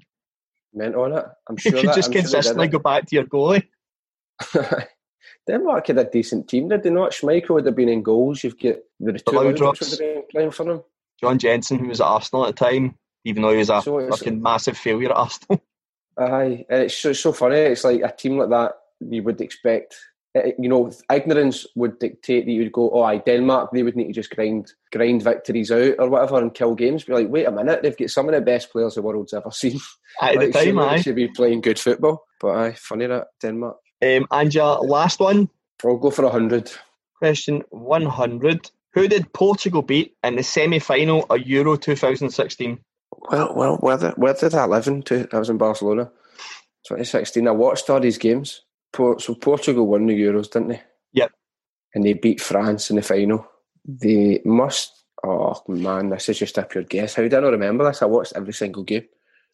Meant 0.73 0.95
on 0.95 1.13
it. 1.13 1.25
I'm 1.47 1.57
sure 1.57 1.71
you 1.71 1.81
could 1.81 1.89
that, 1.91 1.95
just 1.95 2.09
I'm 2.09 2.13
consistently 2.13 2.65
sure 2.65 2.71
go 2.71 2.79
back 2.79 3.05
to 3.05 3.15
your 3.15 3.25
goalie. 3.25 3.67
Denmark 5.47 5.87
had 5.87 5.97
a 5.97 6.05
decent 6.05 6.47
team, 6.47 6.69
did 6.69 6.83
they 6.83 6.89
not? 6.89 7.11
Schmeichel 7.11 7.49
would 7.49 7.65
have 7.65 7.75
been 7.75 7.89
in 7.89 8.01
goals. 8.01 8.43
You've 8.43 8.59
got 8.59 8.75
the 8.99 9.13
two 9.13 10.23
playing 10.31 10.51
for 10.51 10.65
them. 10.65 10.83
John 11.19 11.37
Jensen, 11.37 11.79
who 11.79 11.87
was 11.87 12.01
at 12.01 12.07
Arsenal 12.07 12.45
at 12.45 12.55
the 12.55 12.65
time, 12.65 12.97
even 13.25 13.43
though 13.43 13.51
he 13.51 13.57
was 13.57 13.69
a 13.69 13.81
so 13.81 14.09
fucking 14.09 14.41
massive 14.41 14.77
failure 14.77 15.09
at 15.09 15.17
Arsenal. 15.17 15.63
Aye, 16.17 16.65
and 16.69 16.83
it's 16.83 16.95
so, 16.95 17.09
it's 17.09 17.19
so 17.19 17.33
funny. 17.33 17.57
It's 17.57 17.83
like 17.83 18.01
a 18.01 18.15
team 18.15 18.37
like 18.37 18.49
that 18.49 18.73
you 18.99 19.23
would 19.23 19.41
expect 19.41 19.95
Eh, 20.35 20.51
you 20.57 20.67
know, 20.67 20.91
ignorance 21.11 21.67
would 21.75 21.99
dictate 21.99 22.45
that 22.45 22.51
you 22.51 22.63
would 22.63 22.71
go, 22.71 22.89
oh, 22.91 23.03
I 23.03 23.17
Denmark, 23.17 23.69
they 23.71 23.83
would 23.83 23.95
need 23.95 24.07
to 24.07 24.13
just 24.13 24.31
grind 24.31 24.71
grind 24.91 25.21
victories 25.23 25.71
out 25.71 25.95
or 25.99 26.09
whatever 26.09 26.39
and 26.39 26.53
kill 26.53 26.73
games. 26.73 27.03
Be 27.03 27.13
like, 27.13 27.29
wait 27.29 27.47
a 27.47 27.51
minute, 27.51 27.83
they've 27.83 27.97
got 27.97 28.09
some 28.09 28.27
of 28.27 28.33
the 28.33 28.41
best 28.41 28.71
players 28.71 28.95
the 28.95 29.03
world's 29.03 29.33
ever 29.33 29.51
seen. 29.51 29.79
At 30.21 30.35
like, 30.35 30.51
the 30.51 30.65
time, 30.65 30.79
I 30.79 31.01
should 31.01 31.15
be 31.15 31.27
playing 31.27 31.61
good 31.61 31.77
football. 31.77 32.25
But 32.41 32.55
aye, 32.55 32.73
funny 32.73 33.05
that 33.05 33.27
Denmark. 33.41 33.77
Um, 34.03 34.27
and 34.31 34.53
your 34.53 34.79
last 34.79 35.19
one? 35.19 35.49
I'll 35.83 35.97
go 35.97 36.11
for 36.11 36.29
hundred. 36.29 36.71
Question 37.19 37.63
one 37.69 38.05
hundred. 38.05 38.69
Who 38.93 39.07
did 39.07 39.31
Portugal 39.33 39.81
beat 39.81 40.15
in 40.23 40.35
the 40.35 40.43
semi 40.43 40.79
final 40.79 41.25
of 41.29 41.39
Euro 41.47 41.75
2016? 41.77 42.79
Well, 43.31 43.53
well, 43.55 43.77
where 43.77 43.97
did, 43.97 44.13
where 44.17 44.33
did 44.33 44.53
I 44.53 44.65
live 44.65 44.87
in? 44.87 45.03
I 45.31 45.39
was 45.39 45.49
in 45.49 45.57
Barcelona, 45.57 46.05
2016. 46.85 47.47
I 47.47 47.51
watched 47.51 47.89
all 47.89 47.99
these 47.99 48.17
games 48.17 48.61
so 48.95 49.35
Portugal 49.39 49.87
won 49.87 50.05
the 50.05 50.19
Euros, 50.19 50.51
didn't 50.51 50.69
they? 50.69 50.81
Yep. 51.13 51.31
And 51.95 52.03
they 52.03 52.13
beat 52.13 52.41
France 52.41 52.89
in 52.89 52.95
the 52.97 53.01
final. 53.01 53.47
They 53.85 54.41
must. 54.45 54.91
Oh 55.25 55.61
man, 55.67 56.09
this 56.09 56.29
is 56.29 56.39
just 56.39 56.57
a 56.57 56.63
pure 56.63 56.83
guess. 56.83 57.15
How 57.15 57.23
did 57.23 57.33
I 57.33 57.39
not 57.39 57.51
remember 57.51 57.85
this? 57.85 58.01
I 58.01 58.05
watched 58.05 58.33
every 58.35 58.53
single 58.53 58.83
game. 58.83 59.05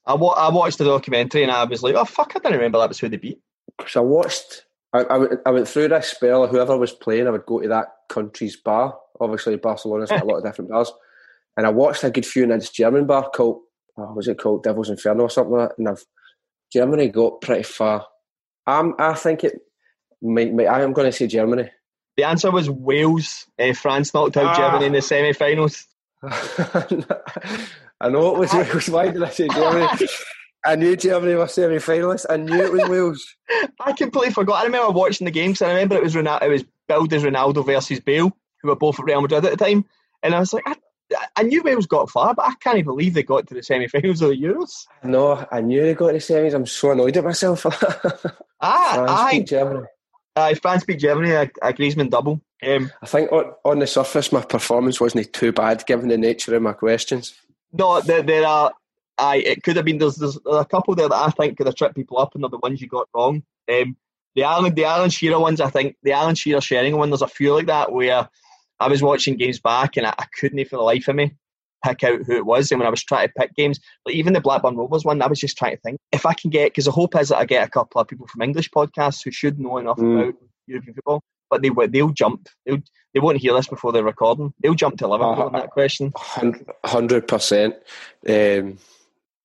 I, 0.06 0.16
wa- 0.16 0.34
I 0.34 0.50
watched 0.50 0.80
the 0.80 0.86
documentary 0.86 1.44
and 1.44 1.52
I 1.52 1.64
was 1.66 1.84
like, 1.84 1.96
oh 1.96 2.06
fuck, 2.06 2.32
I 2.36 2.40
do 2.40 2.50
not 2.50 2.56
remember 2.56 2.80
that 2.80 2.90
was 2.90 3.00
who 3.00 3.10
they 3.10 3.18
beat. 3.18 3.40
So 3.88 4.02
I 4.02 4.06
watched. 4.06 4.66
I, 4.92 5.04
I, 5.04 5.26
I 5.46 5.52
went 5.52 5.68
through 5.68 5.90
this 5.90 6.08
spell. 6.08 6.48
Whoever 6.48 6.78
was 6.78 6.92
playing, 6.92 7.28
I 7.28 7.32
would 7.32 7.46
go 7.46 7.62
to 7.62 7.68
that 7.70 7.88
country's 8.10 8.56
bar. 8.56 8.98
Obviously, 9.20 9.56
Barcelona's 9.58 10.10
got 10.10 10.24
a 10.24 10.26
lot 10.26 10.38
of 10.38 10.44
different 10.44 10.72
bars. 10.72 10.92
And 11.58 11.68
I 11.68 11.70
watched 11.70 12.04
a 12.04 12.10
good 12.10 12.26
few 12.26 12.44
in 12.44 12.50
this 12.50 12.70
German 12.70 13.06
bar 13.06 13.30
called, 13.30 13.62
oh, 13.98 14.14
was 14.14 14.28
it 14.28 14.40
called 14.40 14.64
Devil's 14.64 14.90
Inferno 14.90 15.24
or 15.24 15.30
something 15.30 15.54
like 15.54 15.70
that? 15.70 15.78
And 15.78 15.90
I've 15.90 16.04
Germany 16.72 17.10
got 17.10 17.42
pretty 17.42 17.64
far 17.64 18.06
um, 18.70 18.96
I 19.00 19.14
think 19.16 19.44
it. 19.44 19.60
Might, 20.22 20.54
might, 20.54 20.68
I 20.68 20.82
am 20.82 20.94
going 20.94 21.10
to 21.10 21.18
say 21.18 21.28
Germany. 21.28 21.70
The 22.18 22.26
answer 22.26 22.52
was 22.52 22.70
Wales. 22.70 23.48
Uh, 23.58 23.74
France 23.74 24.14
knocked 24.14 24.38
out 24.38 24.48
ah. 24.48 24.56
Germany 24.58 24.88
in 24.88 24.94
the 24.94 25.02
semi-finals. 25.02 25.88
I 26.24 28.10
know 28.10 28.36
it 28.36 28.40
was 28.40 28.54
Wales. 28.54 28.90
Why 28.90 29.10
did 29.10 29.24
I 29.24 29.30
say 29.30 29.48
Germany? 29.48 29.88
I 30.66 30.76
knew 30.76 30.96
Germany 30.96 31.36
were 31.36 31.48
semi-finalists. 31.48 32.26
I 32.30 32.38
knew 32.38 32.62
it 32.62 32.72
was 32.72 32.90
Wales. 32.90 33.36
I 33.80 33.94
completely 33.94 34.34
forgot. 34.34 34.62
I 34.62 34.66
remember 34.66 34.92
watching 34.92 35.26
the 35.26 35.32
games. 35.32 35.62
And 35.62 35.72
I 35.72 35.74
remember 35.74 35.96
it 35.96 36.04
was 36.04 36.16
Ronaldo, 36.16 36.44
it 36.44 36.50
was 36.50 36.66
billed 36.88 37.14
as 37.14 37.24
Ronaldo 37.24 37.66
versus 37.66 38.00
Bale, 38.00 38.36
who 38.62 38.68
were 38.68 38.76
both 38.76 39.00
at 39.00 39.06
Real 39.06 39.22
Madrid 39.22 39.46
at 39.46 39.52
the 39.52 39.66
time. 39.66 39.86
And 40.22 40.36
I 40.36 40.40
was 40.40 40.54
like, 40.54 40.64
I, 40.68 40.76
I 41.38 41.44
knew 41.44 41.64
Wales 41.64 41.88
got 41.88 42.10
far, 42.10 42.34
but 42.34 42.46
I 42.46 42.54
can't 42.60 42.84
believe 42.84 43.14
they 43.14 43.24
got 43.24 43.48
to 43.48 43.54
the 43.54 43.64
semi-finals 43.64 44.22
of 44.22 44.30
the 44.30 44.42
Euros. 44.42 44.86
No, 45.04 45.46
I 45.52 45.62
knew 45.62 45.82
they 45.82 45.94
got 45.94 46.08
to 46.08 46.14
the 46.14 46.20
semis. 46.20 46.54
I'm 46.54 46.66
so 46.66 46.92
annoyed 46.92 47.18
at 47.18 47.24
myself. 47.24 47.66
Ah, 48.62 48.92
France 48.94 49.12
I, 49.12 49.32
beat 49.32 49.48
Germany. 49.48 49.86
Uh, 50.36 50.54
France 50.56 50.84
beat 50.84 51.00
Germany, 51.00 51.32
a, 51.32 51.44
a 51.62 51.74
Griezmann 51.74 52.10
double. 52.10 52.42
Um, 52.62 52.92
I 53.02 53.06
think 53.06 53.32
on, 53.32 53.54
on, 53.64 53.80
the 53.80 53.88
surface, 53.88 54.34
my 54.34 54.44
performance 54.44 55.00
wasn't 55.00 55.32
too 55.32 55.54
bad 55.54 55.86
given 55.86 56.10
the 56.10 56.18
nature 56.18 56.54
of 56.54 56.62
my 56.62 56.74
questions. 56.74 57.36
No, 57.72 58.02
there, 58.02 58.22
there 58.22 58.46
are. 58.46 58.74
I 59.20 59.38
it 59.38 59.64
could 59.64 59.76
have 59.76 59.86
been. 59.86 59.98
There's, 59.98 60.16
there's 60.16 60.38
a 60.46 60.66
couple 60.66 60.96
there 60.96 61.10
that 61.10 61.16
I 61.16 61.30
think 61.30 61.58
could 61.58 61.68
have 61.68 61.76
tripped 61.76 61.96
people 61.96 62.18
up, 62.18 62.36
and 62.36 62.44
they're 62.44 62.50
the 62.50 62.58
ones 62.58 62.82
you 62.82 62.88
got 62.88 63.10
wrong. 63.14 63.44
Um, 63.72 63.98
the 64.36 64.44
Alan 64.44 64.74
the 64.74 64.86
Alan 64.86 65.10
Shearer 65.10 65.40
ones, 65.40 65.62
I 65.62 65.70
think 65.70 65.96
the 66.04 66.14
Alan 66.14 66.36
Shearer 66.36 66.62
sharing 66.62 66.98
one. 66.98 67.10
There's 67.10 67.22
a 67.22 67.28
few 67.28 67.54
like 67.54 67.68
that 67.68 67.92
where 67.92 68.30
I 68.80 68.88
was 68.88 69.02
watching 69.02 69.38
games 69.38 69.60
back 69.60 69.98
and 69.98 70.06
I, 70.06 70.14
I 70.18 70.26
couldn't 70.40 70.64
for 70.68 70.78
the 70.78 70.84
life 70.84 71.08
of 71.08 71.16
me 71.16 71.34
pick 71.84 72.04
out 72.04 72.22
who 72.26 72.36
it 72.36 72.46
was. 72.46 72.72
And 72.72 72.80
when 72.80 72.88
I 72.88 72.92
was 72.92 73.04
trying 73.04 73.28
to 73.28 73.34
pick 73.38 73.56
games, 73.56 73.80
like 74.06 74.16
even 74.16 74.34
the 74.34 74.42
Blackburn 74.42 74.78
Rovers 74.78 75.06
one, 75.06 75.22
I 75.22 75.28
was 75.28 75.40
just 75.40 75.58
trying 75.58 75.76
to 75.76 75.82
think 75.82 76.00
if 76.12 76.26
I 76.26 76.34
can 76.34 76.50
get 76.50 76.72
because 76.72 76.86
the 76.86 76.92
hope 76.92 77.16
is 77.16 77.30
that 77.30 77.38
I 77.38 77.46
get 77.46 77.68
a 77.68 77.72
couple 77.72 78.00
of 78.02 78.08
people 78.08 78.28
from 78.28 78.42
English 78.42 78.70
podcasts 78.70 79.24
who 79.24 79.32
should 79.32 79.60
know 79.60 79.78
enough 79.78 79.98
mm. 79.98 80.22
about 80.22 80.36
European 80.68 80.96
football, 80.96 81.22
but 81.50 81.62
they 81.62 81.70
they'll 81.88 82.10
jump. 82.10 82.48
They'll 82.66 82.80
they 83.14 83.20
won't 83.20 83.38
hear 83.38 83.54
this 83.54 83.68
before 83.68 83.92
they're 83.92 84.04
recording. 84.04 84.54
They'll 84.62 84.76
jump 84.76 84.98
to 85.00 85.08
Liverpool 85.08 85.42
uh, 85.42 85.46
on 85.48 85.54
that 85.54 85.72
question. 85.72 86.14
Hundred 86.16 87.28
percent. 87.28 87.76
Um, 88.28 88.78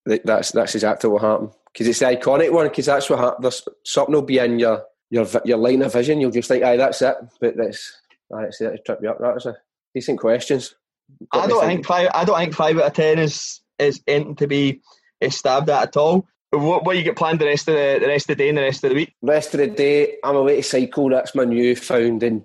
that's 0.05 0.53
that's 0.53 0.75
exactly 0.75 1.11
what 1.11 1.23
happened 1.23 1.51
because 1.73 1.88
it's 1.88 1.99
the 1.99 2.07
iconic 2.07 2.53
one 2.53 2.69
because 2.69 2.87
that's 2.87 3.09
what 3.11 3.19
happened. 3.19 3.45
There's 3.45 3.67
something 3.85 4.14
will 4.14 4.23
be 4.23 4.38
in 4.38 4.59
your 4.59 4.85
your 5.11 5.27
your 5.45 5.59
line 5.59 5.83
of 5.83 5.93
vision. 5.93 6.21
You'll 6.21 6.31
just 6.31 6.49
think, 6.49 6.64
aye, 6.64 6.77
that's 6.77 7.03
it. 7.03 7.17
But 7.40 7.57
that's 7.57 8.01
that's 8.31 8.61
it. 8.61 8.85
Trip 8.85 9.01
you 9.03 9.11
up. 9.11 9.19
That's 9.21 9.47
a 9.47 9.57
decent 9.95 10.21
questions. 10.21 10.75
I 11.33 11.47
don't 11.47 11.64
think 11.64 11.87
five. 11.87 12.11
I 12.14 12.25
don't 12.25 12.38
think 12.38 12.55
five 12.55 12.77
out 12.79 12.87
of 12.87 12.93
ten 12.93 13.19
is 13.19 13.61
is 13.79 14.03
anything 14.07 14.37
to 14.37 14.47
be 14.47 14.83
stabbed 15.29 15.71
at 15.71 15.88
at 15.88 15.97
all. 15.97 16.27
What, 16.51 16.85
what 16.85 16.97
you 16.97 17.03
get 17.03 17.17
planned 17.17 17.40
the 17.40 17.47
rest 17.47 17.69
of 17.69 17.75
the, 17.75 17.99
the 18.01 18.07
rest 18.07 18.31
of 18.31 18.37
the 18.37 18.45
day 18.45 18.49
and 18.49 18.59
the 18.59 18.62
rest 18.62 18.85
of 18.85 18.90
the 18.90 18.97
week? 18.97 19.14
Rest 19.23 19.55
of 19.55 19.59
the 19.59 19.67
day, 19.67 20.19
I'm 20.23 20.37
away 20.37 20.57
to 20.57 20.62
cycle. 20.62 21.11
That's 21.11 21.35
my 21.35 21.45
new 21.45 21.75
found 21.75 22.23
and, 22.23 22.45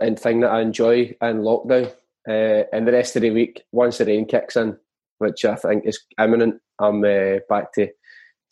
and 0.00 0.16
thing 0.16 0.40
that 0.40 0.52
I 0.52 0.60
enjoy 0.60 1.16
in 1.20 1.40
lockdown. 1.40 1.92
Uh, 2.28 2.64
and 2.72 2.86
the 2.86 2.92
rest 2.92 3.16
of 3.16 3.22
the 3.22 3.30
week, 3.30 3.64
once 3.72 3.98
the 3.98 4.04
rain 4.04 4.26
kicks 4.26 4.54
in, 4.54 4.78
which 5.20 5.44
I 5.44 5.54
think 5.54 5.86
is 5.86 6.00
imminent, 6.18 6.60
I'm 6.78 7.04
uh, 7.04 7.38
back 7.48 7.72
to 7.74 7.88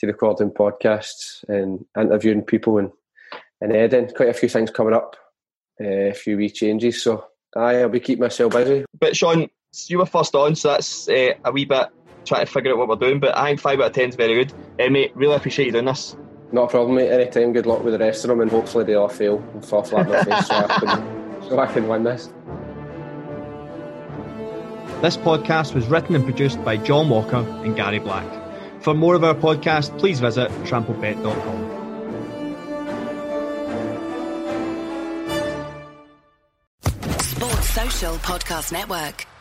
to 0.01 0.07
recording 0.07 0.51
podcasts 0.51 1.43
and 1.49 1.85
interviewing 1.99 2.43
people 2.43 2.79
and 2.79 2.93
and 3.61 3.75
Eden. 3.75 4.11
Quite 4.15 4.29
a 4.29 4.35
few 4.35 4.49
things 4.49 4.71
coming 4.71 4.95
up, 4.95 5.17
uh, 5.81 6.11
a 6.11 6.15
few 6.15 6.37
wee 6.37 6.51
changes. 6.51 7.03
So 7.03 7.25
aye, 7.57 7.81
I'll 7.81 7.89
be 7.89 8.01
keeping 8.01 8.23
myself 8.23 8.53
busy. 8.53 8.85
But 9.01 9.17
Sean, 9.17 9.49
you 9.89 9.99
were 9.99 10.07
first 10.07 10.35
on, 10.35 10.55
so 10.55 10.69
that's 10.69 11.09
uh, 11.09 11.33
a 11.45 11.51
wee 11.51 11.65
bit 11.65 11.89
trying 12.25 12.45
to 12.47 12.53
figure 12.53 12.73
out 12.73 12.79
what 12.79 12.89
we're 12.89 12.97
doing. 12.97 13.19
But 13.19 13.37
I 13.37 13.47
think 13.47 13.61
five 13.61 13.81
out 13.81 13.87
of 13.87 13.93
ten 13.93 14.11
is 14.11 14.17
very 14.17 14.45
good. 14.45 14.53
Uh, 14.79 14.91
mate, 14.91 15.13
really 15.17 15.35
appreciate 15.35 15.67
you 15.67 15.73
doing 15.73 15.87
this. 15.87 16.17
Not 16.53 16.65
a 16.65 16.69
problem, 16.69 16.97
mate. 16.97 17.11
Anytime. 17.11 17.53
Good 17.53 17.67
luck 17.67 17.83
with 17.83 17.95
the 17.95 17.99
rest 17.99 18.25
of 18.25 18.29
them, 18.29 18.41
and 18.41 18.51
hopefully 18.51 18.85
they 18.85 18.95
all 18.95 19.09
fail 19.09 19.43
and 19.55 19.65
fall 19.65 19.83
flat 19.83 20.07
on 20.07 20.13
their 20.13 20.25
face 20.25 20.47
so, 20.47 20.55
I 20.55 20.67
can, 20.67 21.43
so 21.43 21.59
I 21.59 21.67
can 21.67 21.89
win 21.89 22.05
this. 22.05 22.33
This 25.01 25.17
podcast 25.17 25.75
was 25.75 25.87
written 25.87 26.17
and 26.17 26.25
produced 26.25 26.65
by 26.65 26.77
John 26.77 27.09
Walker 27.09 27.37
and 27.65 27.77
Gary 27.77 28.01
Black. 28.01 28.27
For 28.83 28.95
more 28.95 29.15
of 29.15 29.23
our 29.23 29.35
podcast, 29.35 29.97
please 29.99 30.19
visit 30.19 30.51
trampledbet.com. 30.65 31.77
Sports 37.21 37.71
Social 37.71 38.15
Podcast 38.17 38.73
Network. 38.73 39.38